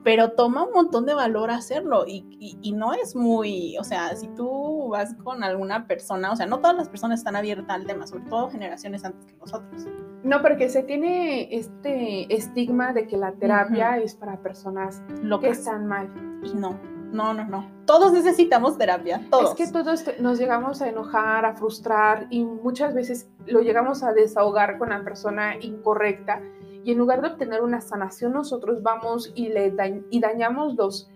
[0.05, 4.29] pero toma un montón de valor hacerlo y, y, no es muy, o sea, si
[4.29, 8.07] tú vas con alguna persona, o sea, no todas las personas están abiertas al tema,
[8.07, 9.87] sobre todo generaciones antes que nosotros.
[10.25, 15.49] No, porque se tiene este estigma de que la terapia es para personas Lo que
[15.49, 16.13] están mal.
[16.45, 16.79] Y no,
[17.13, 17.71] no, no, no.
[17.87, 19.51] Todos necesitamos terapia, todos.
[19.51, 24.13] Es que todos nos llegamos a enojar, a frustrar y muchas veces lo llegamos a
[24.13, 26.41] desahogar con la persona incorrecta
[26.85, 29.75] y en lugar de obtener una sanación, nosotros vamos y, le
[30.11, 31.11] y dañamos los,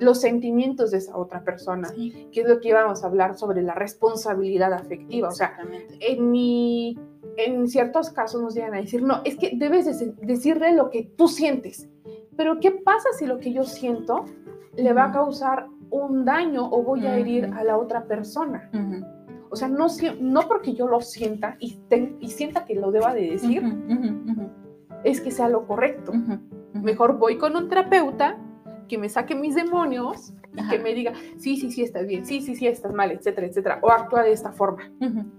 [0.00, 3.74] los sentimientos de esa otra persona, que es lo que íbamos a hablar sobre la
[3.74, 5.28] responsabilidad afectiva.
[5.28, 5.56] O sea,
[6.00, 6.98] en, mi,
[7.36, 9.86] en ciertos casos nos llegan a decir, no, es que debes
[10.22, 11.88] decirle lo que tú sientes.
[12.36, 14.24] Pero ¿qué pasa si lo que yo siento
[14.76, 18.70] le va a causar un daño o voy a herir a la otra persona?
[19.50, 19.88] O sea, no,
[20.20, 21.78] no porque yo lo sienta y,
[22.20, 23.62] y sienta que lo deba de decir,
[25.04, 26.12] es que sea lo correcto.
[26.74, 28.38] Mejor voy con un terapeuta
[28.88, 32.42] que me saque mis demonios y que me diga, sí, sí, sí, estás bien, sí,
[32.42, 34.90] sí, sí, estás mal, etcétera, etcétera, o actúa de esta forma.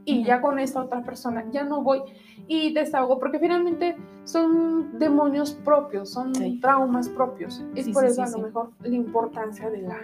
[0.05, 2.01] Y ya con esta otra persona ya no voy
[2.47, 7.63] y desahogo, porque finalmente son demonios propios, son traumas propios.
[7.75, 9.99] Es por eso a lo mejor la importancia de la,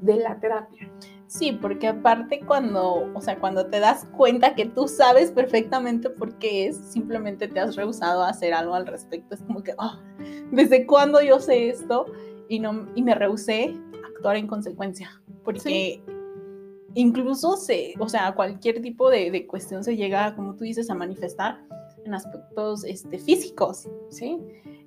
[0.00, 0.88] de la terapia.
[1.28, 6.38] Sí, porque aparte cuando, o sea, cuando te das cuenta que tú sabes perfectamente por
[6.38, 9.34] qué es, simplemente te has rehusado a hacer algo al respecto.
[9.34, 9.98] Es como que, oh,
[10.52, 12.06] ¿desde cuándo yo sé esto?
[12.48, 13.76] Y, no, y me rehusé
[14.14, 15.20] actuar en consecuencia.
[15.44, 16.00] Porque
[16.94, 20.94] incluso se, o sea, cualquier tipo de, de, cuestión se llega, como tú dices, a
[20.94, 21.58] manifestar
[22.06, 24.38] en aspectos este, físicos, ¿sí?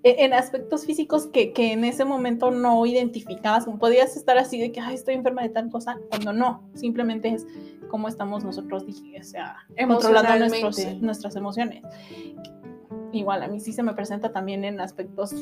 [0.03, 4.71] E, en aspectos físicos que, que, en ese momento no identificabas, podías estar así de
[4.71, 7.45] que, ay, estoy enferma de tal cosa, cuando no, simplemente es
[7.89, 9.57] cómo estamos nosotros, o sea,
[9.87, 10.47] controlando
[11.01, 11.83] nuestras emociones.
[13.11, 15.33] Igual, a mí sí se me presenta también en aspectos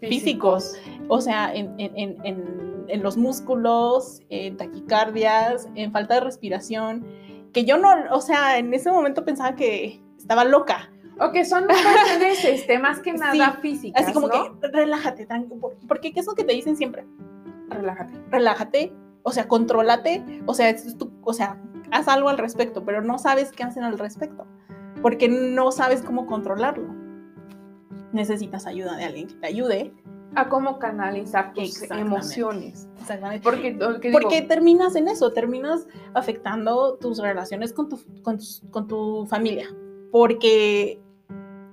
[0.00, 0.74] físicos,
[1.08, 7.06] o sea, en, en, en, en, los músculos, en taquicardias, en falta de respiración,
[7.52, 11.64] que yo no, o sea, en ese momento pensaba que estaba loca, o que son
[11.64, 14.02] cuestiones este, más que nada físicas.
[14.02, 15.26] Así como que relájate,
[15.86, 17.06] porque ¿qué es lo que te dicen siempre?
[17.68, 18.12] Relájate.
[18.30, 18.92] Relájate,
[19.22, 20.74] o sea, contrólate, o sea,
[21.22, 21.58] o sea,
[21.90, 24.46] haz algo al respecto, pero no sabes qué hacen al respecto,
[25.00, 26.94] porque no sabes cómo controlarlo.
[28.12, 29.92] Necesitas ayuda de alguien que te ayude
[30.34, 32.88] a cómo canalizar tus emociones.
[33.00, 33.42] Exactamente.
[33.42, 33.78] Porque,
[34.12, 38.38] porque terminas en eso, terminas afectando tus relaciones con tu, con
[38.70, 39.66] con tu familia.
[40.12, 41.00] Porque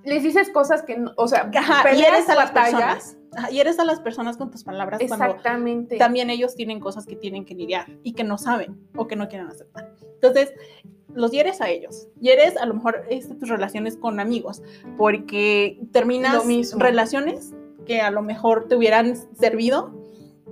[0.04, 1.52] les dices cosas que, no, o sea,
[1.96, 3.18] y eres a las personas.
[3.52, 5.00] y eres a las personas con tus palabras.
[5.02, 5.98] Exactamente.
[5.98, 9.28] también ellos tienen cosas que tienen que lidiar y que no saben o que no
[9.30, 9.94] quieren aceptar.
[10.16, 10.54] Entonces,
[11.14, 12.08] los hieres a ellos.
[12.20, 14.64] Hieres a lo mejor este, tus relaciones con amigos,
[14.98, 16.44] porque terminas
[16.78, 17.54] relaciones
[17.86, 19.99] que a lo mejor te hubieran servido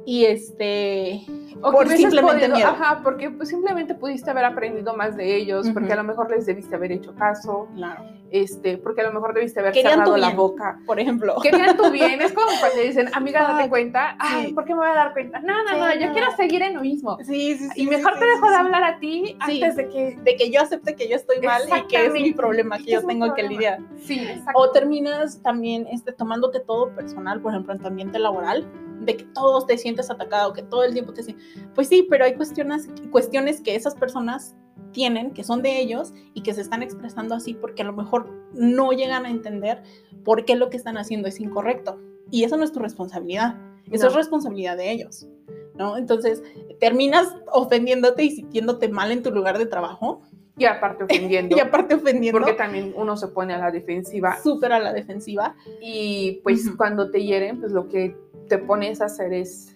[0.08, 1.26] y este
[1.62, 2.70] o por simplemente miedo.
[2.70, 6.46] Ajá, porque pues simplemente pudiste haber aprendido más de ellos, porque a lo mejor les
[6.46, 7.68] debiste haber hecho caso.
[7.76, 8.06] Claro.
[8.32, 10.80] Este, porque a lo mejor debiste haber cerrado la boca.
[10.86, 11.36] Por ejemplo.
[11.44, 12.22] Querían tu bien.
[12.22, 14.16] Es como cuando dicen, amiga, date cuenta.
[14.18, 15.42] Ay, ¿por qué me voy a dar cuenta?
[15.42, 17.18] No, no, no, yo quiero seguir en lo mismo.
[17.26, 17.82] Sí, sí, sí.
[17.82, 20.18] Y mejor te dejo de hablar a ti antes de que.
[20.24, 23.06] De que yo acepte que yo estoy mal y que es mi problema que yo
[23.06, 23.80] tengo que lidiar.
[23.98, 24.58] Sí, exacto.
[24.58, 28.66] O terminas también este, tomándote todo personal, por ejemplo, en tu ambiente laboral
[29.08, 31.44] de que todos te sientes atacado, que todo el tiempo te sientes...
[31.74, 34.56] Pues sí, pero hay cuestiones, cuestiones que esas personas
[34.92, 38.30] tienen, que son de ellos y que se están expresando así porque a lo mejor
[38.54, 39.82] no llegan a entender
[40.24, 42.00] por qué lo que están haciendo es incorrecto.
[42.30, 43.56] Y eso no es tu responsabilidad,
[43.92, 45.28] eso es responsabilidad de ellos,
[45.76, 45.98] ¿no?
[45.98, 46.44] Entonces,
[46.80, 50.22] terminas ofendiéndote y sintiéndote mal en tu lugar de trabajo.
[50.58, 51.56] Y aparte ofendiendo.
[51.58, 52.40] y aparte ofendiendo.
[52.40, 54.38] Porque también uno se pone a la defensiva.
[54.42, 55.56] Súper a la defensiva.
[55.82, 58.18] Y pues cuando te hieren, pues lo que
[58.48, 59.76] te pones a hacer es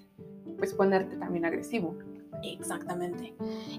[0.57, 1.97] pues ponerte también agresivo.
[2.43, 3.35] Exactamente.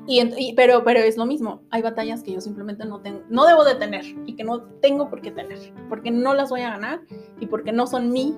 [0.07, 1.63] Y, pero, pero es lo mismo.
[1.71, 5.09] Hay batallas que yo simplemente no tengo, no debo de tener y que no tengo
[5.09, 7.01] por qué tener, porque no las voy a ganar
[7.41, 8.37] y porque no son mi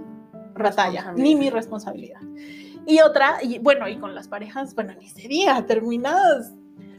[0.54, 2.20] batalla ni mi responsabilidad.
[2.86, 6.52] Y otra, y bueno, y con las parejas, bueno, ni se diga, terminadas.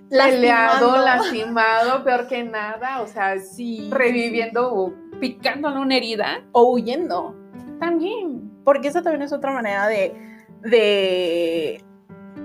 [0.10, 6.44] Peleado, lastimado, peor que nada, o sea, sí, reviviendo o picándole una herida.
[6.52, 7.36] O huyendo.
[7.80, 8.45] También.
[8.66, 10.14] Porque esa también es otra manera de,
[10.62, 11.82] de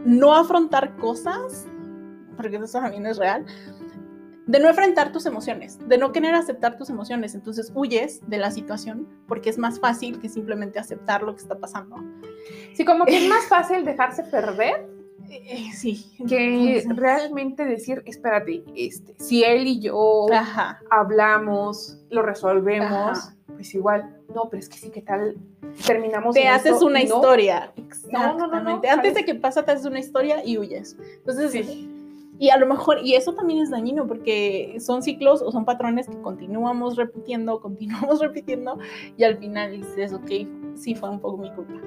[0.05, 1.67] no afrontar cosas,
[2.37, 3.45] porque eso también es real,
[4.47, 7.35] de no enfrentar tus emociones, de no querer aceptar tus emociones.
[7.35, 11.59] Entonces huyes de la situación porque es más fácil que simplemente aceptar lo que está
[11.59, 11.97] pasando.
[12.75, 14.89] Sí, como que es más fácil dejarse perder.
[15.29, 16.05] Eh, sí.
[16.29, 20.27] Que realmente decir, espérate, este, si él y yo
[20.91, 23.31] hablamos, lo resolvemos,
[23.61, 25.37] pues igual, no, pero es que sí, ¿qué tal?
[25.87, 26.35] Terminamos.
[26.35, 27.75] Te haces una historia.
[28.11, 30.97] No, no, no, no, Antes de que pasa, te haces una historia y huyes.
[31.19, 31.91] Entonces, sí.
[32.39, 36.09] Y a lo mejor, y eso también es dañino porque son ciclos o son patrones
[36.09, 38.79] que continuamos repitiendo, continuamos repitiendo
[39.19, 40.31] y al final dices, ok,
[40.75, 41.83] sí fue un poco mi culpa.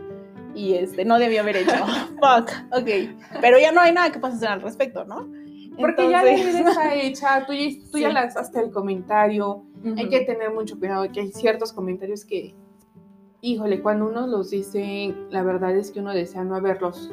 [0.53, 1.73] Y este, no debía haber hecho.
[2.21, 3.17] Fuck, ok.
[3.41, 5.27] Pero ya no hay nada que puedas hacer al respecto, ¿no?
[5.75, 9.65] Porque ya la vida está hecha, tú ya, tú ya lanzaste el comentario,
[9.97, 12.55] hay que tener mucho cuidado, que hay ciertos comentarios que,
[13.41, 17.11] híjole, cuando uno los dice, la verdad es que uno desea no haberlos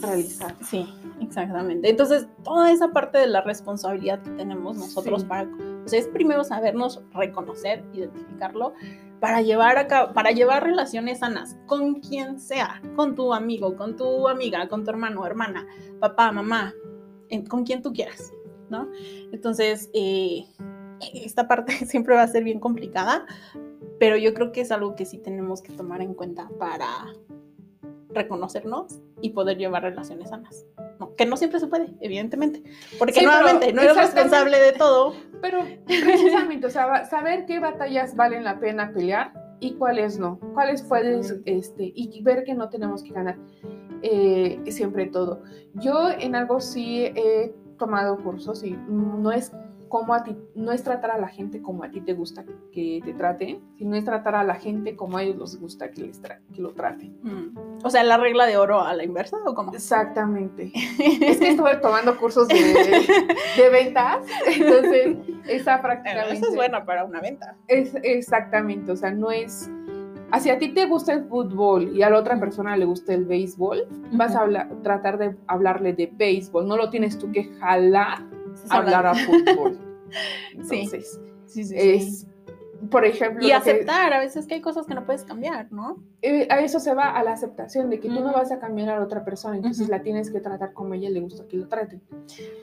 [0.00, 0.54] realizado.
[0.62, 0.86] Sí,
[1.20, 1.88] exactamente.
[1.88, 5.48] Entonces, toda esa parte de la responsabilidad que tenemos nosotros para,
[5.84, 8.74] o sea, es primero sabernos reconocer, identificarlo,
[9.20, 14.28] para llevar a para llevar relaciones sanas con quien sea, con tu amigo, con tu
[14.28, 15.66] amiga, con tu hermano, hermana,
[16.00, 16.74] papá, mamá,
[17.48, 18.32] con quien tú quieras,
[18.68, 18.88] ¿no?
[19.32, 20.44] Entonces, eh,
[21.14, 23.26] esta parte siempre va a ser bien complicada,
[23.98, 26.86] pero yo creo que es algo que sí tenemos que tomar en cuenta para
[28.10, 30.66] reconocernos y poder llevar relaciones sanas.
[31.16, 32.62] que no siempre se puede, evidentemente,
[32.98, 35.14] porque nuevamente no eres responsable de todo.
[35.40, 40.82] Pero precisamente, o sea, saber qué batallas valen la pena pelear y cuáles no, cuáles
[40.82, 43.38] puedes, este, y ver que no tenemos que ganar
[44.02, 45.42] eh, siempre todo.
[45.74, 49.52] Yo en algo sí he tomado cursos y no es
[49.98, 53.00] como a ti, no es tratar a la gente como a ti te gusta que
[53.04, 56.20] te traten, sino es tratar a la gente como a ellos les gusta que, les
[56.20, 57.16] que lo traten.
[57.22, 57.58] Mm.
[57.82, 59.72] O sea, la regla de oro a la inversa o cómo?
[59.72, 60.70] Exactamente.
[60.98, 62.56] es que estuve tomando cursos de,
[63.56, 65.16] de ventas, entonces
[65.48, 66.34] esa prácticamente...
[66.34, 67.56] Eso es buena para una venta.
[67.68, 69.70] Es, exactamente, o sea, no es
[70.40, 73.24] si a ti te gusta el fútbol y a la otra persona le gusta el
[73.24, 78.18] béisbol, vas a hablar, tratar de hablarle de béisbol, no lo tienes tú que jalar
[78.68, 79.78] a hablar a fútbol.
[80.52, 82.26] Entonces, sí, sí, es,
[82.90, 83.44] por ejemplo...
[83.46, 86.02] Y aceptar, a veces que hay cosas que no puedes cambiar, ¿no?
[86.22, 88.90] Eh, a eso se va a la aceptación de que tú no vas a cambiar
[88.90, 91.56] a la otra persona, entonces la tienes que tratar como a ella le gusta que
[91.56, 92.02] lo traten.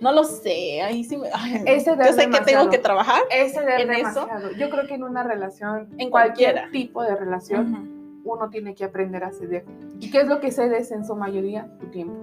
[0.02, 1.30] No lo sé, ahí sí me...
[1.66, 4.28] Ese Yo sé que tengo que trabajar Ese en eso.
[4.58, 9.24] Yo creo que en una relación, en cualquier tipo de relación, uno tiene que aprender
[9.24, 9.66] a ceder.
[10.00, 11.70] ¿Y qué es lo que cedes en su mayoría?
[11.80, 12.16] Tu tiempo.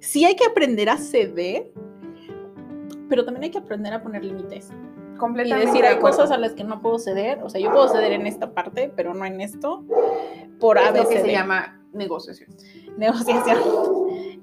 [0.00, 1.72] Sí hay que aprender a ceder,
[3.10, 4.70] pero también hay que aprender a poner límites.
[5.18, 5.64] Completamente.
[5.64, 7.42] Y decir, hay cosas a las que no puedo ceder.
[7.42, 9.84] O sea, yo puedo ceder en esta parte, pero no en esto.
[10.58, 12.48] Por a veces que se llama negociación.
[12.96, 13.58] Negociación.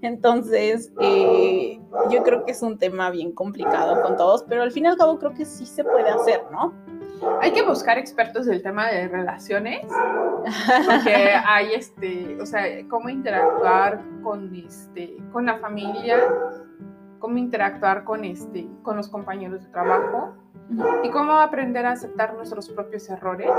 [0.01, 1.79] Entonces, eh,
[2.11, 4.97] yo creo que es un tema bien complicado con todos, pero al fin y al
[4.97, 6.73] cabo creo que sí se puede hacer, ¿no?
[7.41, 9.87] Hay que buscar expertos del tema de relaciones,
[10.85, 16.19] porque hay este, o sea, cómo interactuar con este, con la familia,
[17.19, 20.33] cómo interactuar con este, con los compañeros de trabajo
[21.03, 23.49] y cómo aprender a aceptar nuestros propios errores.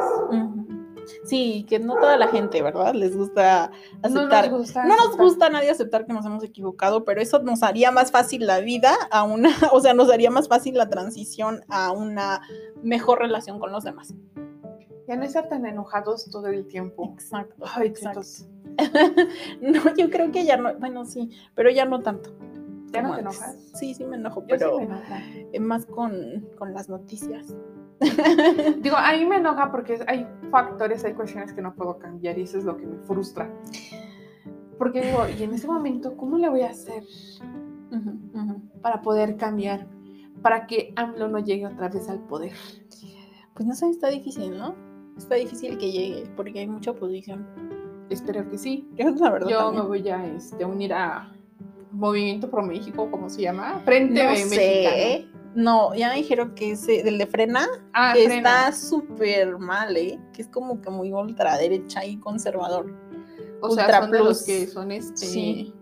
[1.25, 2.95] Sí, que no toda la gente, ¿verdad?
[2.95, 3.71] Les gusta
[4.03, 4.47] aceptar.
[4.47, 7.39] No nos gusta, No nos gusta a nadie aceptar que nos hemos equivocado, pero eso
[7.41, 10.89] nos haría más fácil la vida a una, o sea, nos haría más fácil la
[10.89, 12.43] transición a una
[12.83, 14.15] mejor relación con los demás.
[15.07, 17.11] Ya no estar tan enojados todo el tiempo.
[17.15, 17.65] Exacto.
[17.75, 18.21] Ay, exacto.
[19.61, 22.31] No, yo creo que ya no, bueno, sí, pero ya no tanto.
[22.93, 23.57] ¿Ya no te enojas?
[23.75, 25.21] Sí, sí me enojo, Yo sí pero me enoja.
[25.53, 26.13] eh, más con,
[26.57, 27.55] con las noticias.
[28.81, 32.43] Digo, a mí me enoja porque hay factores, hay cuestiones que no puedo cambiar y
[32.43, 33.53] eso es lo que me frustra.
[34.79, 37.03] Porque digo, y en ese momento, ¿cómo le voy a hacer
[38.83, 39.87] para poder cambiar?
[40.43, 42.53] Para que AMLO no llegue otra vez al poder.
[43.55, 44.77] Pues no sé, está difícil, ¿no?
[45.17, 47.45] Está difícil que llegue porque hay mucha oposición.
[48.09, 48.89] Espero que sí.
[48.97, 49.83] Yo, la verdad, Yo también.
[49.83, 51.33] me voy a este, unir a
[51.93, 53.81] Movimiento Pro México, ¿cómo se llama?
[53.85, 55.27] Frente no sé.
[55.55, 58.69] No, ya me dijeron que ese, del de frena Ah, que frena.
[58.69, 60.19] está súper mal, ¿eh?
[60.33, 62.95] Que es como que muy ultraderecha y conservador.
[63.61, 65.17] O sea, son de los que son este.
[65.27, 65.75] Sí.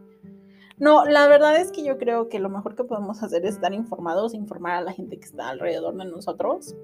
[0.78, 3.72] No, la verdad es que yo creo que lo mejor que podemos hacer es estar
[3.74, 6.74] informados, informar a la gente que está alrededor de nosotros,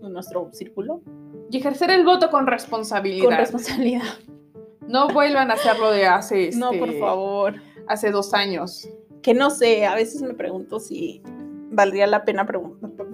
[0.00, 1.02] de nuestro círculo,
[1.50, 3.24] Y ejercer el voto con responsabilidad.
[3.26, 4.02] con responsabilidad.
[4.86, 6.50] No vuelvan a hacerlo de hace.
[6.56, 7.54] No, este, por favor.
[7.88, 8.88] Hace dos años.
[9.22, 11.22] Que no sé, a veces me pregunto si
[11.70, 12.46] valdría la pena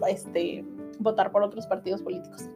[0.08, 0.64] este,
[0.98, 2.48] votar por otros partidos políticos.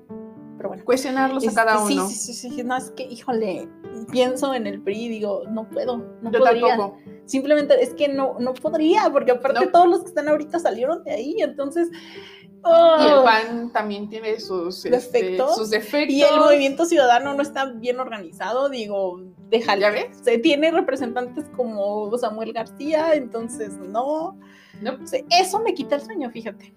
[0.56, 0.84] Pero bueno.
[0.84, 2.08] Cuestionarlos Este, a cada sí, uno.
[2.08, 3.68] Sí, sí, sí, no, es que, híjole,
[4.10, 6.76] pienso en el PRI y digo, no puedo, no Yo podría.
[6.76, 6.98] tampoco.
[7.28, 9.70] Simplemente es que no, no podría, porque aparte No.
[9.70, 11.88] todos los que están ahorita salieron de ahí, entonces...
[11.90, 13.18] Y ¡oh!
[13.18, 15.56] el PAN también tiene sus este, ¿Defectos?
[15.56, 16.14] sus defectos.
[16.14, 19.20] Y el movimiento ciudadano no está bien organizado, digo,
[19.50, 19.82] déjale.
[19.82, 20.06] ¿Ya ves?
[20.22, 24.38] Se tiene representantes como Samuel García, entonces no.
[24.80, 24.98] No.
[25.30, 26.74] Eso me quita el sueño, fíjate.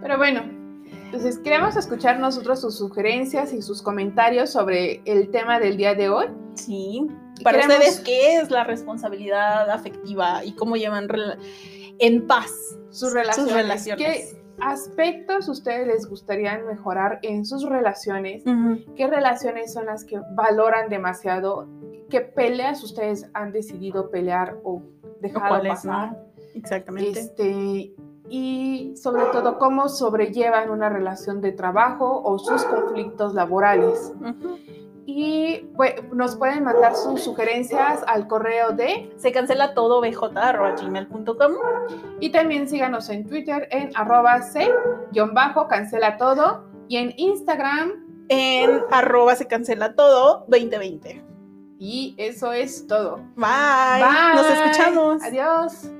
[0.00, 0.42] Pero bueno,
[1.04, 6.08] entonces queremos escuchar nosotros sus sugerencias y sus comentarios sobre el tema del día de
[6.08, 6.26] hoy.
[6.54, 7.06] Sí.
[7.42, 11.08] Para queremos- ustedes, ¿qué es la responsabilidad afectiva y cómo llevan
[11.98, 12.52] en paz
[12.90, 13.52] Sus relaciones.
[13.54, 14.06] relaciones.
[14.34, 18.42] ¿Qué aspectos ustedes les gustaría mejorar en sus relaciones?
[18.96, 21.68] ¿Qué relaciones son las que valoran demasiado?
[22.10, 24.82] ¿Qué peleas ustedes han decidido pelear o ¿O
[25.20, 26.12] dejar cuáles pasar?
[26.12, 26.18] no?
[26.54, 27.20] Exactamente.
[27.20, 27.94] Este,
[28.30, 34.12] y sobre todo, cómo sobrellevan una relación de trabajo o sus conflictos laborales.
[34.20, 34.58] Ujú.
[35.10, 41.52] Y pues, nos pueden mandar sus sugerencias al correo de Se cancela todo bj.gmail.com.
[42.20, 47.92] y también síganos en Twitter en arroba c-cancela todo y en Instagram
[48.28, 51.24] En arroba se cancela todo 2020.
[51.78, 53.16] y eso es todo.
[53.34, 54.02] Bye.
[54.04, 54.34] Bye.
[54.34, 55.22] Nos escuchamos.
[55.22, 55.90] Adiós.